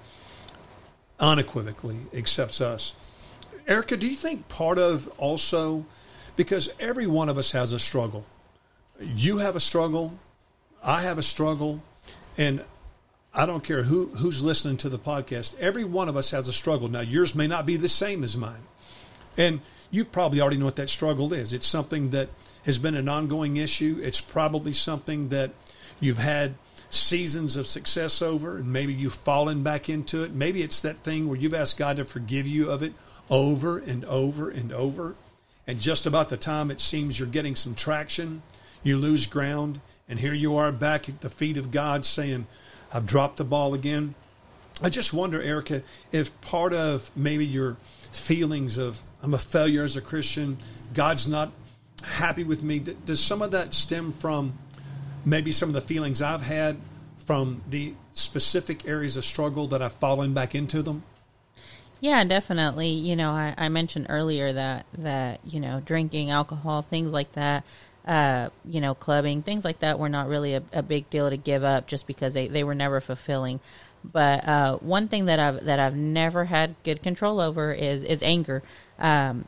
[1.21, 2.95] unequivocally accepts us.
[3.67, 5.85] Erica, do you think part of also,
[6.37, 8.25] because every one of us has a struggle,
[9.01, 10.19] you have a struggle,
[10.83, 11.83] I have a struggle,
[12.37, 12.65] and
[13.35, 15.59] I don't care who, who's listening to the podcast.
[15.59, 16.89] Every one of us has a struggle.
[16.89, 18.63] Now, yours may not be the same as mine.
[19.37, 21.53] And you probably already know what that struggle is.
[21.53, 22.31] It's something that
[22.65, 24.01] has been an ongoing issue.
[24.03, 25.51] It's probably something that
[26.01, 26.55] you've had
[26.90, 30.33] seasons of success over, and maybe you've fallen back into it.
[30.33, 32.94] Maybe it's that thing where you've asked God to forgive you of it
[33.31, 35.14] over and over and over.
[35.66, 38.42] And just about the time it seems you're getting some traction,
[38.83, 39.81] you lose ground.
[40.09, 42.46] And here you are back at the feet of God saying,
[42.92, 44.14] I've dropped the ball again.
[44.83, 47.77] I just wonder, Erica, if part of maybe your
[48.12, 50.57] feelings of I'm a failure as a Christian,
[50.94, 51.53] God's not
[52.03, 54.57] happy with me, does some of that stem from
[55.29, 56.77] maybe some of the feelings I've had
[57.19, 61.03] from the specific areas of struggle that I've fallen back into them?
[62.01, 62.88] Yeah, definitely.
[62.88, 67.64] You know, I, I mentioned earlier that that you know drinking, alcohol, things like that.
[68.07, 71.37] Uh, you know, clubbing, things like that were not really a, a, big deal to
[71.37, 73.61] give up just because they, they were never fulfilling.
[74.03, 78.23] But uh, one thing that I've that I've never had good control over is is
[78.23, 78.62] anger.
[78.99, 79.45] Um,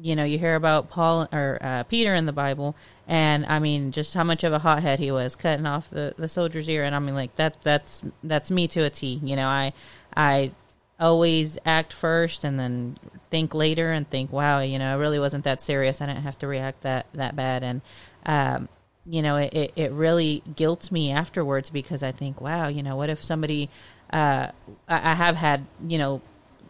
[0.00, 3.92] you know, you hear about Paul or uh, Peter in the Bible, and I mean,
[3.92, 6.94] just how much of a hothead he was, cutting off the, the soldier's ear, and
[6.94, 9.20] I mean, like that that's that's me to a T.
[9.22, 9.72] You know, I
[10.16, 10.52] I
[11.00, 12.96] always act first and then
[13.30, 16.00] think later and think, wow, you know, it really wasn't that serious.
[16.00, 17.82] I didn't have to react that that bad, and
[18.26, 18.68] um,
[19.08, 22.96] you know, it, it, it really guilts me afterwards because I think, wow, you know,
[22.96, 23.70] what if somebody,
[24.12, 24.48] uh,
[24.86, 26.20] I, I have had, you know,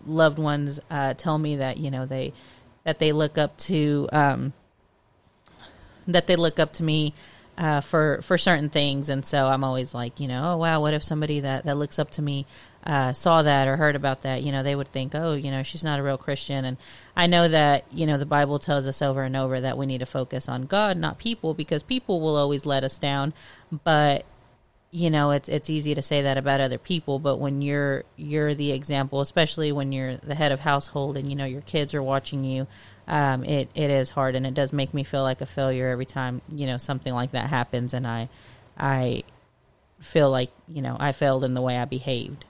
[0.07, 2.33] loved ones uh, tell me that, you know, they,
[2.89, 4.55] that they look up to, um,
[6.07, 7.13] that they look up to me
[7.59, 10.95] uh, for for certain things, and so I'm always like, you know, oh wow, what
[10.95, 12.47] if somebody that that looks up to me
[12.87, 14.43] uh, saw that or heard about that?
[14.43, 16.79] You know, they would think, oh, you know, she's not a real Christian, and
[17.15, 19.99] I know that you know the Bible tells us over and over that we need
[19.99, 23.35] to focus on God, not people, because people will always let us down,
[23.85, 24.25] but
[24.91, 28.55] you know it's it's easy to say that about other people but when you're you're
[28.55, 32.03] the example especially when you're the head of household and you know your kids are
[32.03, 32.67] watching you
[33.09, 36.05] um, it it is hard, and it does make me feel like a failure every
[36.05, 38.29] time you know something like that happens, and I
[38.77, 39.23] I
[39.99, 42.45] feel like you know I failed in the way I behaved.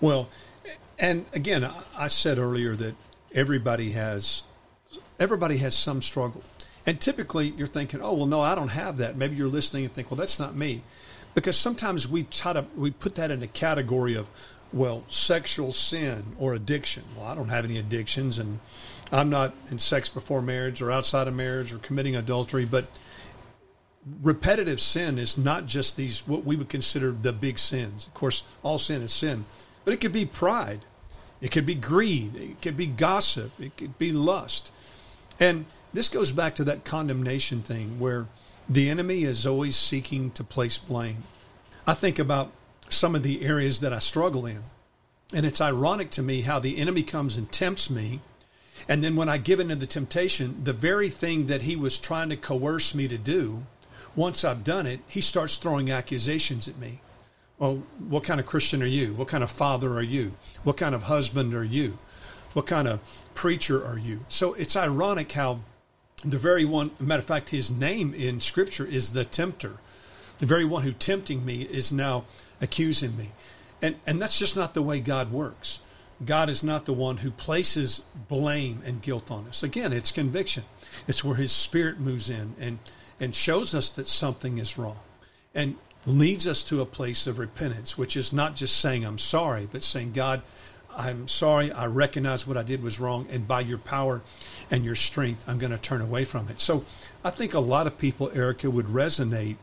[0.00, 0.28] Well,
[0.98, 2.96] and again, I- said earlier that
[3.32, 4.42] everybody has
[5.20, 6.42] everybody has some struggle,
[6.84, 9.94] and typically you're thinking, "Oh, well, no, I don't have that." Maybe you're listening and
[9.94, 10.82] think, "Well, that's not me,"
[11.36, 14.26] because sometimes we try to we put that in the category of,
[14.72, 17.04] well, sexual sin or addiction.
[17.14, 18.58] Well, I don't have any addictions, and
[19.12, 22.86] I'm not in sex before marriage or outside of marriage or committing adultery, but
[24.22, 28.06] repetitive sin is not just these what we would consider the big sins.
[28.06, 29.44] Of course, all sin is sin,
[29.84, 30.86] but it could be pride,
[31.42, 34.72] it could be greed, it could be gossip, it could be lust.
[35.38, 38.26] And this goes back to that condemnation thing where
[38.68, 41.22] the enemy is always seeking to place blame.
[41.86, 42.50] I think about
[42.88, 44.62] some of the areas that I struggle in.
[45.32, 48.20] And it's ironic to me how the enemy comes and tempts me.
[48.88, 51.98] And then when I give in to the temptation, the very thing that he was
[51.98, 53.64] trying to coerce me to do,
[54.14, 57.00] once I've done it, he starts throwing accusations at me.
[57.58, 59.14] Well, what kind of Christian are you?
[59.14, 60.32] What kind of father are you?
[60.62, 61.98] What kind of husband are you?
[62.52, 63.00] What kind of
[63.34, 64.20] preacher are you?
[64.28, 65.60] So it's ironic how
[66.24, 69.76] the very one, matter of fact, his name in Scripture is the tempter.
[70.38, 72.24] The very one who tempting me is now
[72.60, 73.32] accusing me.
[73.82, 75.80] And, and that's just not the way God works.
[76.24, 79.62] God is not the one who places blame and guilt on us.
[79.62, 80.64] Again, it's conviction.
[81.06, 82.78] It's where his spirit moves in and,
[83.20, 84.98] and shows us that something is wrong
[85.54, 85.76] and
[86.06, 89.82] leads us to a place of repentance, which is not just saying, I'm sorry, but
[89.82, 90.40] saying, God,
[90.96, 91.70] I'm sorry.
[91.70, 93.26] I recognize what I did was wrong.
[93.30, 94.22] And by your power
[94.70, 96.60] and your strength, I'm going to turn away from it.
[96.60, 96.84] So
[97.22, 99.56] I think a lot of people, Erica, would resonate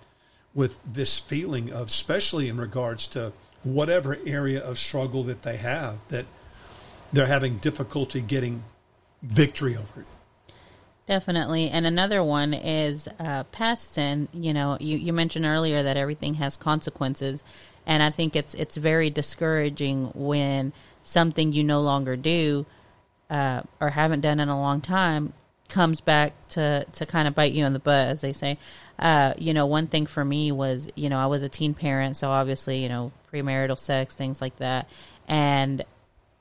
[0.54, 6.08] with this feeling of, especially in regards to whatever area of struggle that they have,
[6.10, 6.26] that
[7.12, 8.64] they're having difficulty getting
[9.24, 10.08] victory over it.
[11.06, 11.70] Definitely.
[11.70, 14.30] And another one is uh, past sin.
[14.32, 17.44] You know, you, you mentioned earlier that everything has consequences.
[17.86, 22.66] And I think it's it's very discouraging when something you no longer do
[23.30, 25.34] uh, or haven't done in a long time
[25.70, 28.58] comes back to, to kind of bite you in the butt, as they say.
[29.00, 32.16] Uh, you know, one thing for me was, you know, I was a teen parent,
[32.16, 34.90] so obviously, you know, premarital sex, things like that.
[35.28, 35.84] And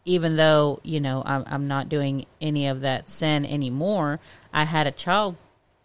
[0.05, 4.20] even though you know I'm, I'm not doing any of that sin anymore
[4.52, 5.37] i had a child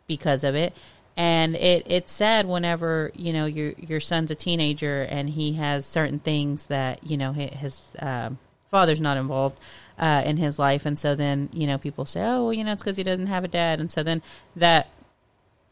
[0.08, 0.74] because of it
[1.18, 5.86] and it it's sad whenever you know your your son's a teenager and he has
[5.86, 8.30] certain things that you know his uh,
[8.70, 9.58] father's not involved
[9.98, 12.72] uh, in his life and so then you know people say oh well, you know
[12.72, 14.22] it's because he doesn't have a dad and so then
[14.56, 14.90] that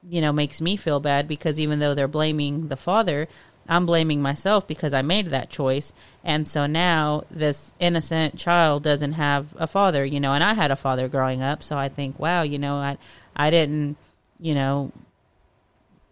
[0.10, 3.28] you know makes me feel bad because even though they're blaming the father
[3.68, 5.92] I'm blaming myself because I made that choice.
[6.24, 10.70] And so now this innocent child doesn't have a father, you know, and I had
[10.70, 11.64] a father growing up.
[11.64, 12.98] So I think, wow, you know, I,
[13.36, 13.98] I didn't,
[14.40, 14.92] you know,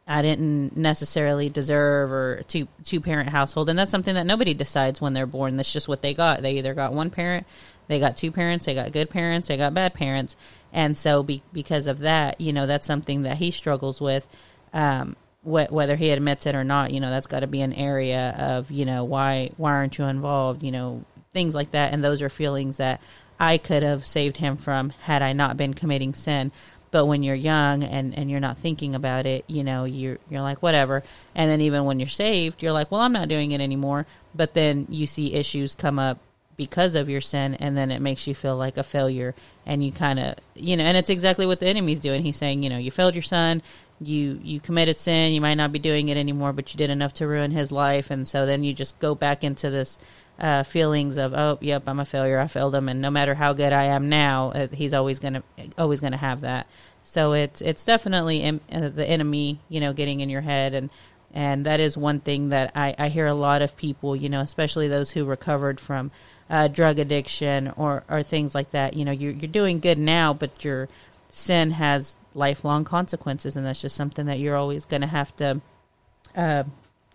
[0.05, 4.99] I didn't necessarily deserve or two two parent household, and that's something that nobody decides
[4.99, 5.55] when they're born.
[5.55, 6.41] That's just what they got.
[6.41, 7.47] They either got one parent,
[7.87, 10.35] they got two parents, they got good parents, they got bad parents,
[10.73, 14.27] and so be, because of that, you know, that's something that he struggles with.
[14.73, 17.73] Um, wh- whether he admits it or not, you know, that's got to be an
[17.73, 22.03] area of, you know, why why aren't you involved, you know, things like that, and
[22.03, 22.99] those are feelings that
[23.39, 26.51] I could have saved him from had I not been committing sin.
[26.93, 30.41] But when you're young and, and you're not thinking about it, you know, you're you're
[30.41, 31.01] like whatever.
[31.33, 34.05] And then even when you're saved, you're like, well, I'm not doing it anymore.
[34.35, 36.19] But then you see issues come up
[36.55, 39.33] because of your sin, and then it makes you feel like a failure.
[39.65, 42.21] And you kind of, you know, and it's exactly what the enemy's doing.
[42.21, 43.63] He's saying, you know, you failed your son,
[43.99, 47.15] you you committed sin, you might not be doing it anymore, but you did enough
[47.15, 49.97] to ruin his life, and so then you just go back into this
[50.39, 53.53] uh, feelings of oh yep I'm a failure I failed him and no matter how
[53.53, 55.43] good I am now uh, he's always gonna
[55.77, 56.67] always gonna have that.
[57.03, 60.89] So it's it's definitely em- uh, the enemy you know getting in your head and
[61.33, 64.41] and that is one thing that I, I hear a lot of people you know
[64.41, 66.11] especially those who recovered from
[66.49, 70.33] uh, drug addiction or or things like that you know you're you're doing good now
[70.33, 70.89] but your
[71.29, 75.61] sin has lifelong consequences and that's just something that you're always gonna have to
[76.35, 76.63] uh,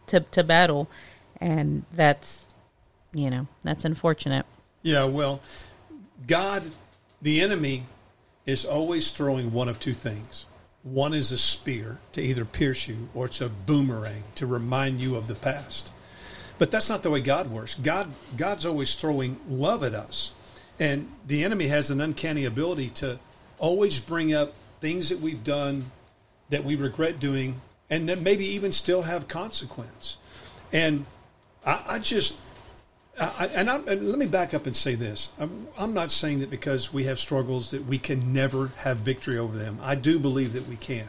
[0.07, 0.89] to to battle
[1.41, 2.48] and that's
[3.13, 4.45] you know that's unfortunate
[4.83, 5.41] Yeah, well,
[6.27, 6.63] God,
[7.21, 7.85] the enemy,
[8.47, 10.47] is always throwing one of two things.
[10.83, 15.17] One is a spear to either pierce you, or it's a boomerang to remind you
[15.17, 15.93] of the past.
[16.57, 17.75] But that's not the way God works.
[17.75, 20.33] God, God's always throwing love at us,
[20.81, 23.19] and the enemy has an uncanny ability to
[23.59, 25.91] always bring up things that we've done
[26.49, 30.17] that we regret doing, and that maybe even still have consequence.
[30.73, 31.05] And
[31.67, 32.41] I, I just
[33.21, 35.31] I, and, and let me back up and say this.
[35.39, 39.39] I'm, I'm not saying that because we have struggles that we can never have victory
[39.39, 39.79] over them.
[39.83, 41.07] I do believe that we can.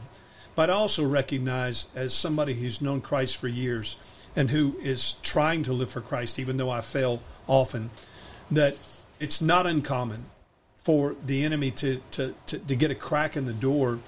[0.56, 3.98] But I also recognize, as somebody who's known Christ for years
[4.36, 7.92] and who is trying to live for Christ, even though I fail often
[8.52, 8.78] that
[9.20, 10.26] it's not uncommon
[10.78, 14.00] for the enemy to, to, to, to get a crack in the door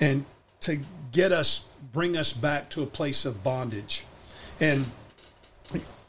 [0.00, 0.24] and
[0.60, 0.80] to
[1.12, 4.04] get us, bring us back to a place of bondage.
[4.58, 4.86] And,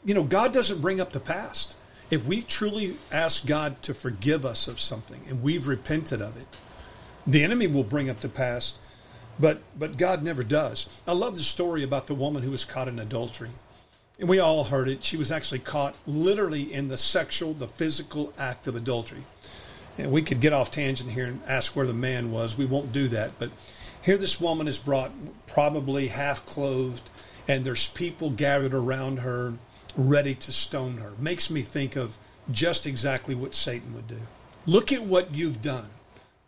[0.08, 1.76] you know, God doesn't bring up the past.
[2.10, 6.46] If we truly ask God to forgive us of something and we've repented of it,
[7.26, 8.78] the enemy will bring up the past,
[9.38, 10.88] but but God never does.
[11.06, 13.50] I love the story about the woman who was caught in adultery.
[14.18, 15.04] And we all heard it.
[15.04, 19.24] She was actually caught literally in the sexual, the physical act of adultery.
[19.98, 22.56] And we could get off tangent here and ask where the man was.
[22.56, 23.32] We won't do that.
[23.38, 23.50] But
[24.00, 25.12] here this woman is brought
[25.46, 27.10] probably half clothed,
[27.46, 29.52] and there's people gathered around her
[29.96, 31.12] ready to stone her.
[31.18, 32.16] Makes me think of
[32.50, 34.20] just exactly what Satan would do.
[34.66, 35.88] Look at what you've done.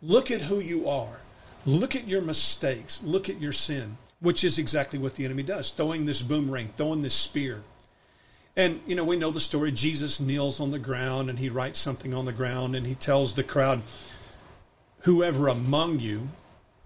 [0.01, 1.19] Look at who you are.
[1.65, 3.03] Look at your mistakes.
[3.03, 7.01] Look at your sin, which is exactly what the enemy does throwing this boomerang, throwing
[7.01, 7.61] this spear.
[8.55, 9.71] And, you know, we know the story.
[9.71, 13.33] Jesus kneels on the ground and he writes something on the ground and he tells
[13.33, 13.81] the crowd,
[15.03, 16.29] Whoever among you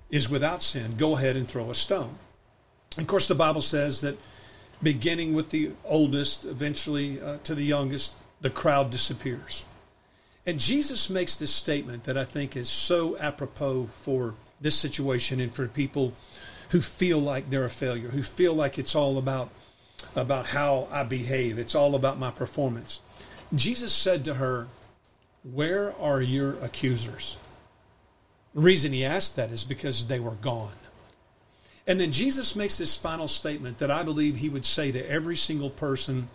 [0.10, 2.16] is without sin, go ahead and throw a stone.
[2.98, 4.18] Of course, the Bible says that
[4.82, 9.66] beginning with the oldest, eventually uh, to the youngest, the crowd disappears.
[10.46, 15.54] And Jesus makes this statement that I think is so apropos for this situation and
[15.54, 16.14] for people
[16.70, 19.50] who feel like they're a failure, who feel like it's all about
[20.16, 23.00] about how I behave, it's all about my performance.
[23.54, 24.68] Jesus said to her,
[25.44, 27.38] "Where are your accusers?"
[28.54, 30.72] The reason he asked that is because they were gone.
[31.88, 35.36] And then Jesus makes this final statement that I believe he would say to every
[35.36, 36.30] single person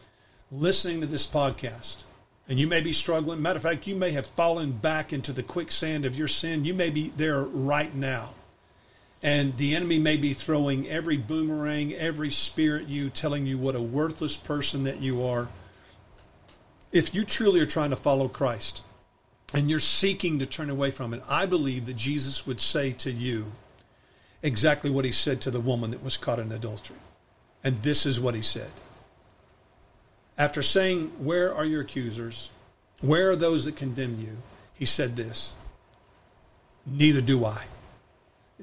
[0.52, 2.04] listening to this podcast.
[2.48, 3.42] And you may be struggling.
[3.42, 6.64] Matter of fact, you may have fallen back into the quicksand of your sin.
[6.64, 8.30] You may be there right now.
[9.22, 13.76] And the enemy may be throwing every boomerang, every spear at you, telling you what
[13.76, 15.48] a worthless person that you are.
[16.90, 18.82] If you truly are trying to follow Christ
[19.52, 23.12] and you're seeking to turn away from it, I believe that Jesus would say to
[23.12, 23.52] you,
[24.42, 26.96] exactly what he said to the woman that was caught in adultery.
[27.62, 28.70] And this is what he said.
[30.38, 32.50] After saying, Where are your accusers?
[33.00, 34.38] Where are those that condemn you?
[34.74, 35.54] He said this
[36.86, 37.64] Neither do I.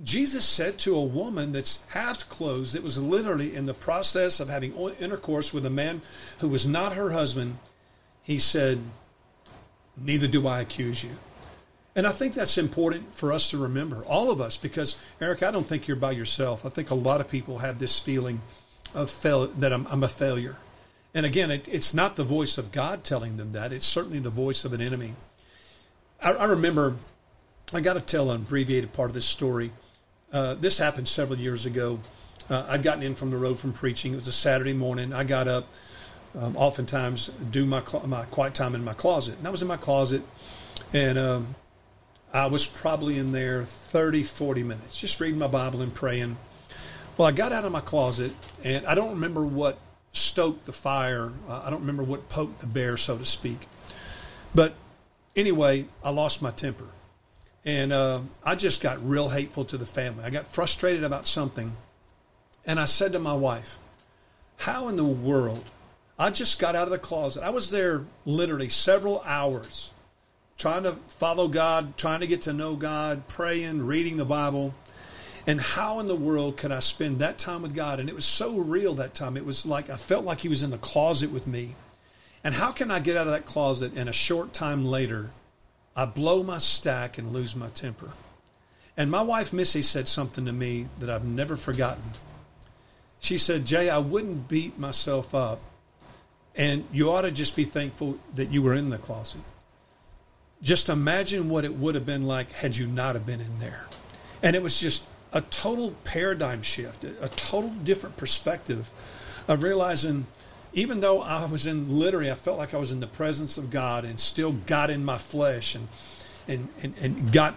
[0.03, 4.47] Jesus said to a woman that's half clothed, that was literally in the process of
[4.47, 6.01] having intercourse with a man
[6.39, 7.57] who was not her husband,
[8.21, 8.80] he said,
[9.95, 11.17] Neither do I accuse you.
[11.97, 15.49] And I think that's important for us to remember, all of us, because Eric, I
[15.49, 16.63] don't think you're by yourself.
[16.63, 18.39] I think a lot of people have this feeling
[18.93, 20.57] of fail that I'm, I'm a failure.
[21.15, 23.73] And again, it, it's not the voice of God telling them that.
[23.73, 25.15] It's certainly the voice of an enemy.
[26.21, 26.97] I, I remember,
[27.73, 29.71] I got to tell an abbreviated part of this story.
[30.31, 31.99] Uh, this happened several years ago.
[32.47, 34.13] Uh, I'd gotten in from the road from preaching.
[34.13, 35.13] It was a Saturday morning.
[35.13, 35.67] I got up,
[36.39, 39.77] um, oftentimes do my my quiet time in my closet, and I was in my
[39.77, 40.21] closet,
[40.93, 41.55] and um,
[42.34, 46.38] I was probably in there 30, 40 minutes, just reading my Bible and praying.
[47.17, 48.32] Well, I got out of my closet,
[48.63, 49.80] and I don't remember what
[50.11, 51.32] stoked the fire.
[51.47, 53.67] Uh, I don't remember what poked the bear, so to speak.
[54.53, 54.75] But
[55.36, 56.88] anyway, I lost my temper.
[57.65, 60.23] And uh, I just got real hateful to the family.
[60.23, 61.75] I got frustrated about something.
[62.65, 63.80] And I said to my wife,
[64.57, 65.65] How in the world?
[66.19, 67.43] I just got out of the closet.
[67.43, 69.91] I was there literally several hours
[70.57, 74.73] trying to follow God, trying to get to know God, praying, reading the Bible.
[75.45, 77.99] And how in the world could I spend that time with God?
[77.99, 79.37] And it was so real that time.
[79.37, 81.75] It was like I felt like He was in the closet with me.
[82.43, 85.31] And how can I get out of that closet and a short time later,
[85.95, 88.11] I blow my stack and lose my temper?
[88.95, 92.03] And my wife, Missy, said something to me that I've never forgotten.
[93.19, 95.59] She said, Jay, I wouldn't beat myself up.
[96.55, 99.41] And you ought to just be thankful that you were in the closet.
[100.61, 103.85] Just imagine what it would have been like had you not have been in there.
[104.41, 108.91] And it was just a total paradigm shift, a total different perspective
[109.47, 110.25] of realizing
[110.73, 113.71] even though I was in literally, I felt like I was in the presence of
[113.71, 115.87] God and still got in my flesh and
[116.47, 117.55] and and, and got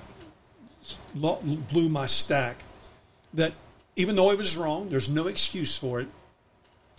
[1.14, 2.62] blew my stack.
[3.34, 3.53] That
[3.96, 6.09] even though it was wrong, there's no excuse for it.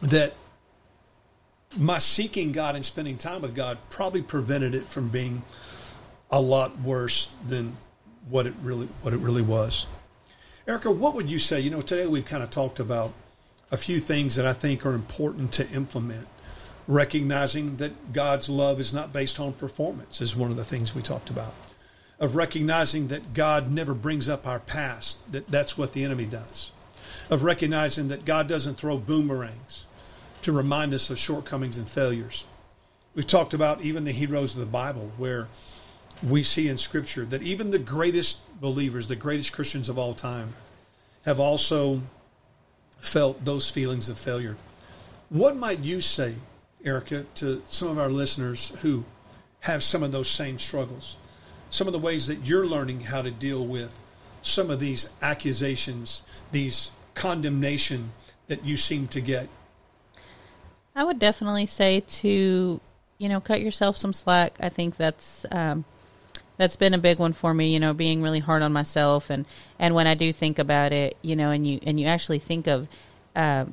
[0.03, 0.33] That
[1.77, 5.41] my seeking God and spending time with God probably prevented it from being
[6.32, 7.75] a lot worse than
[8.29, 9.88] what it really what it really was.
[10.67, 11.59] Erica, what would you say?
[11.59, 13.13] You know, today we've kind of talked about
[13.71, 16.27] a few things that I think are important to implement.
[16.88, 21.01] Recognizing that God's love is not based on performance is one of the things we
[21.01, 21.53] talked about.
[22.19, 26.71] Of recognizing that God never brings up our past, that that's what the enemy does.
[27.29, 29.86] Of recognizing that God doesn't throw boomerangs
[30.43, 32.45] to remind us of shortcomings and failures.
[33.15, 35.47] We've talked about even the heroes of the Bible, where
[36.24, 40.53] we see in Scripture that even the greatest believers, the greatest Christians of all time,
[41.26, 42.01] have also
[42.99, 44.55] felt those feelings of failure.
[45.30, 46.36] What might you say,
[46.84, 49.03] Erica, to some of our listeners who
[49.61, 51.17] have some of those same struggles?
[51.69, 53.97] Some of the ways that you're learning how to deal with
[54.41, 58.11] some of these accusations, these condemnation
[58.47, 59.47] that you seem to get?
[60.95, 62.82] I would definitely say to,
[63.17, 64.57] you know, cut yourself some slack.
[64.59, 65.86] I think that's um,
[66.57, 67.73] that's been a big one for me.
[67.73, 69.45] You know, being really hard on myself, and
[69.79, 72.67] and when I do think about it, you know, and you and you actually think
[72.67, 72.87] of
[73.35, 73.65] uh,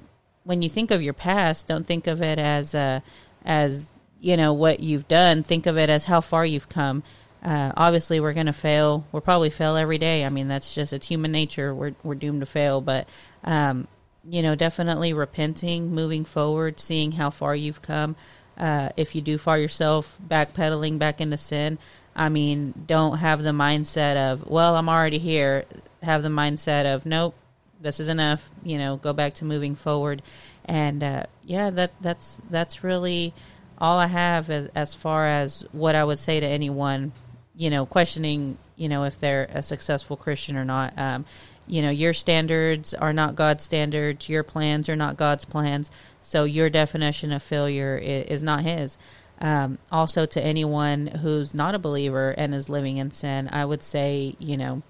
[0.45, 3.01] when you think of your past, don't think of it as uh,
[3.45, 5.43] as you know what you've done.
[5.43, 7.03] Think of it as how far you've come.
[7.43, 9.07] Uh, obviously, we're going to fail.
[9.13, 10.25] We'll probably fail every day.
[10.25, 11.75] I mean, that's just it's human nature.
[11.75, 12.81] We're we're doomed to fail.
[12.81, 13.09] But
[13.45, 13.87] um,
[14.29, 18.17] you know, definitely repenting, moving forward, seeing how far you've come.
[18.57, 21.79] Uh, if you do far yourself, backpedaling back into sin.
[22.19, 25.65] I mean, don't have the mindset of, well, I'm already here.
[26.03, 27.35] Have the mindset of, nope,
[27.81, 28.51] this is enough.
[28.63, 30.23] You know, go back to moving forward.
[30.65, 33.33] And uh, yeah, that that's that's really
[33.79, 37.13] all I have as, as far as what I would say to anyone
[37.59, 40.97] you know, questioning, you know, if they're a successful Christian or not.
[40.97, 41.25] Um,
[41.67, 44.29] you know, your standards are not God's standards.
[44.29, 45.91] Your plans are not God's plans.
[46.23, 48.97] So your definition of failure is, is not His.
[49.41, 53.83] Um, also, to anyone who's not a believer and is living in sin, I would
[53.83, 54.83] say, you know,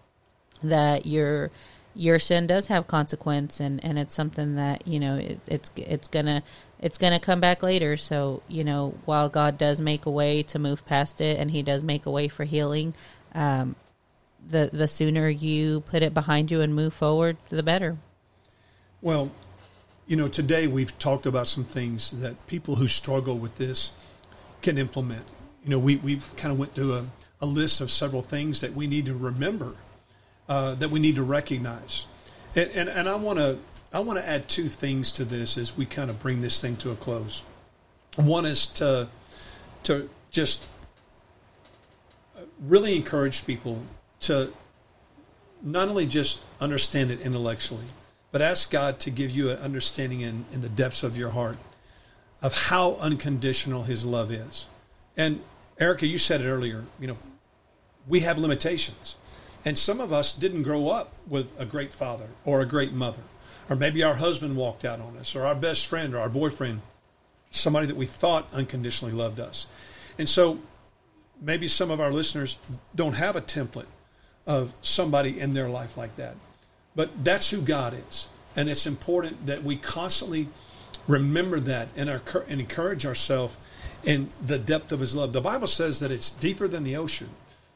[0.63, 1.51] that your
[1.95, 6.09] your sin does have consequence, and, and it's something that you know it, it's it's
[6.09, 6.43] gonna
[6.81, 7.97] it's to come back later.
[7.97, 11.63] So, you know, while God does make a way to move past it and He
[11.63, 12.95] does make a way for healing,
[13.35, 13.75] um,
[14.49, 17.99] the, the sooner you put it behind you and move forward, the better.
[19.03, 19.31] Well,
[20.07, 23.95] you know, today we've talked about some things that people who struggle with this
[24.63, 25.25] can implement.
[25.65, 27.07] You know, we, we've kind of went through a,
[27.41, 29.75] a list of several things that we need to remember,
[30.49, 32.07] uh, that we need to recognize.
[32.55, 33.59] And, and, and I want to
[33.91, 36.77] I want to add two things to this as we kind of bring this thing
[36.79, 37.45] to a close.
[38.17, 39.09] One is to
[39.85, 40.67] to just
[42.61, 43.83] really encourage people
[44.21, 44.53] to
[45.63, 47.87] not only just understand it intellectually,
[48.31, 51.57] but ask God to give you an understanding in, in the depths of your heart
[52.43, 54.67] of how unconditional His love is.
[55.17, 55.41] And
[55.79, 57.19] Erica, you said it earlier, you know,
[58.07, 59.17] we have limitations.
[59.65, 63.23] And some of us didn't grow up with a great father or a great mother
[63.69, 66.81] or maybe our husband walked out on us, or our best friend or our boyfriend,
[67.51, 69.67] somebody that we thought unconditionally loved us.
[70.19, 70.59] And so
[71.41, 72.59] maybe some of our listeners
[72.95, 73.87] don't have a template
[74.47, 76.35] of somebody in their life like that.
[76.97, 78.29] But that's who God is.
[78.57, 80.49] And it's important that we constantly
[81.09, 83.59] remember that and, our, and encourage ourselves
[84.05, 85.33] in the depth of his love.
[85.33, 87.31] The Bible says that it's deeper than the ocean,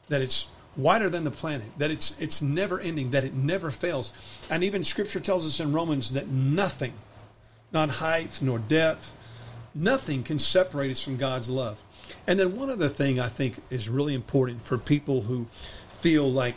[0.07, 4.13] that it's wider than the planet, that it's it's never ending, that it never fails.
[4.49, 6.93] And even scripture tells us in Romans that nothing,
[7.71, 9.11] not height nor depth,
[9.75, 11.83] nothing can separate us from God's love.
[12.27, 15.47] And then one other thing I think is really important for people who
[15.89, 16.55] feel like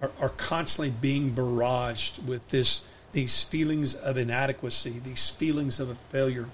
[0.00, 5.94] are, are constantly being barraged with this these feelings of inadequacy, these feelings of a
[5.94, 6.48] failure,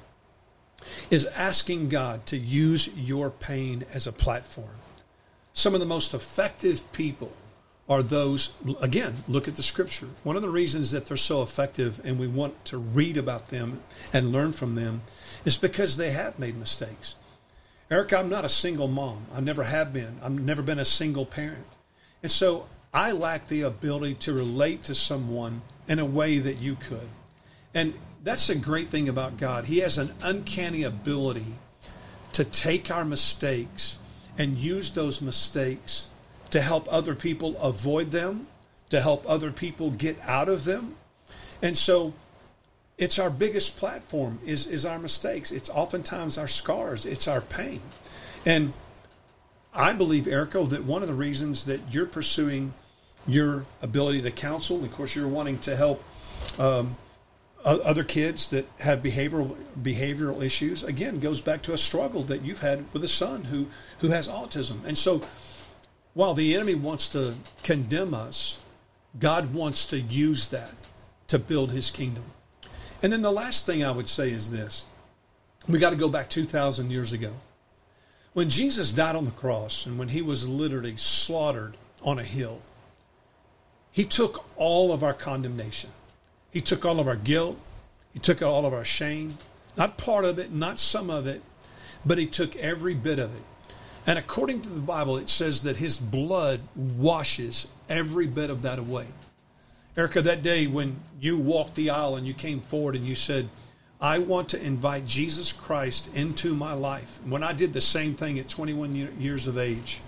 [1.10, 4.76] is asking God to use your pain as a platform
[5.58, 7.32] some of the most effective people
[7.88, 10.06] are those, again, look at the scripture.
[10.22, 13.80] One of the reasons that they're so effective and we want to read about them
[14.12, 15.02] and learn from them
[15.44, 17.16] is because they have made mistakes.
[17.90, 19.26] Eric, I'm not a single mom.
[19.34, 20.20] I never have been.
[20.22, 21.66] I've never been a single parent.
[22.22, 26.76] And so I lack the ability to relate to someone in a way that you
[26.76, 27.08] could.
[27.74, 29.66] And that's a great thing about God.
[29.66, 31.54] He has an uncanny ability
[32.32, 33.98] to take our mistakes
[34.36, 36.08] and use those mistakes
[36.50, 38.46] to help other people avoid them,
[38.90, 40.96] to help other people get out of them.
[41.60, 42.14] And so
[42.96, 45.52] it's our biggest platform is, is our mistakes.
[45.52, 47.06] It's oftentimes our scars.
[47.06, 47.82] It's our pain.
[48.46, 48.72] And
[49.74, 52.72] I believe, Erica, that one of the reasons that you're pursuing
[53.26, 56.02] your ability to counsel, of course, you're wanting to help
[56.58, 56.96] um,
[57.64, 62.60] other kids that have behavioral behavioral issues again goes back to a struggle that you've
[62.60, 63.66] had with a son who
[63.98, 64.84] who has autism.
[64.84, 65.22] And so
[66.14, 68.60] while the enemy wants to condemn us
[69.18, 70.70] god wants to use that
[71.26, 72.24] to build his kingdom.
[73.02, 74.86] And then the last thing i would say is this.
[75.68, 77.34] We got to go back 2000 years ago
[78.38, 82.62] when jesus died on the cross and when he was literally slaughtered on a hill
[83.92, 85.90] he took all of our condemnation
[86.50, 87.58] he took all of our guilt.
[88.12, 89.30] He took all of our shame.
[89.76, 91.42] Not part of it, not some of it,
[92.04, 93.42] but he took every bit of it.
[94.06, 98.78] And according to the Bible, it says that his blood washes every bit of that
[98.78, 99.06] away.
[99.96, 103.48] Erica, that day when you walked the aisle and you came forward and you said,
[104.00, 107.18] I want to invite Jesus Christ into my life.
[107.24, 110.00] When I did the same thing at 21 years of age,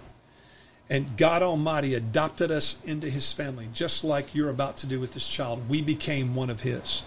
[0.89, 5.13] and God Almighty adopted us into His family, just like you're about to do with
[5.13, 5.69] this child.
[5.69, 7.05] We became one of His.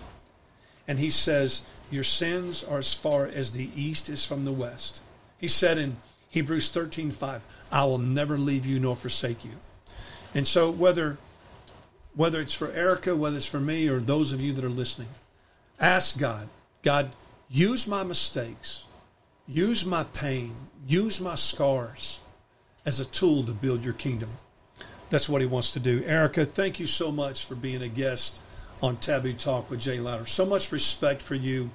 [0.88, 5.02] And He says, Your sins are as far as the east is from the west.
[5.38, 5.98] He said in
[6.30, 9.52] Hebrews 13 5, I will never leave you nor forsake you.
[10.34, 11.18] And so, whether
[12.16, 15.10] whether it's for Erica, whether it's for me, or those of you that are listening,
[15.80, 16.48] ask God,
[16.84, 17.12] God,
[17.50, 18.86] use my mistakes,
[19.48, 20.56] use my pain,
[20.86, 22.20] use my scars
[22.86, 24.30] as a tool to build your kingdom.
[25.10, 26.04] That's what he wants to do.
[26.06, 28.42] Erica, thank you so much for being a guest
[28.82, 30.26] on Taboo Talk with Jay Lowder.
[30.26, 31.70] So much respect for you,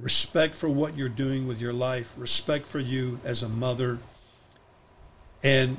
[0.00, 3.98] respect for what you're doing with your life, respect for you as a mother,
[5.42, 5.76] and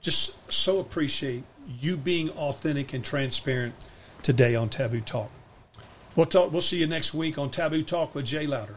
[0.00, 1.44] just so appreciate
[1.80, 3.74] you being authentic and transparent
[4.22, 5.30] today on Taboo Talk.
[6.20, 6.52] We'll talk.
[6.52, 8.76] We'll see you next week on Taboo Talk with Jay Lowder.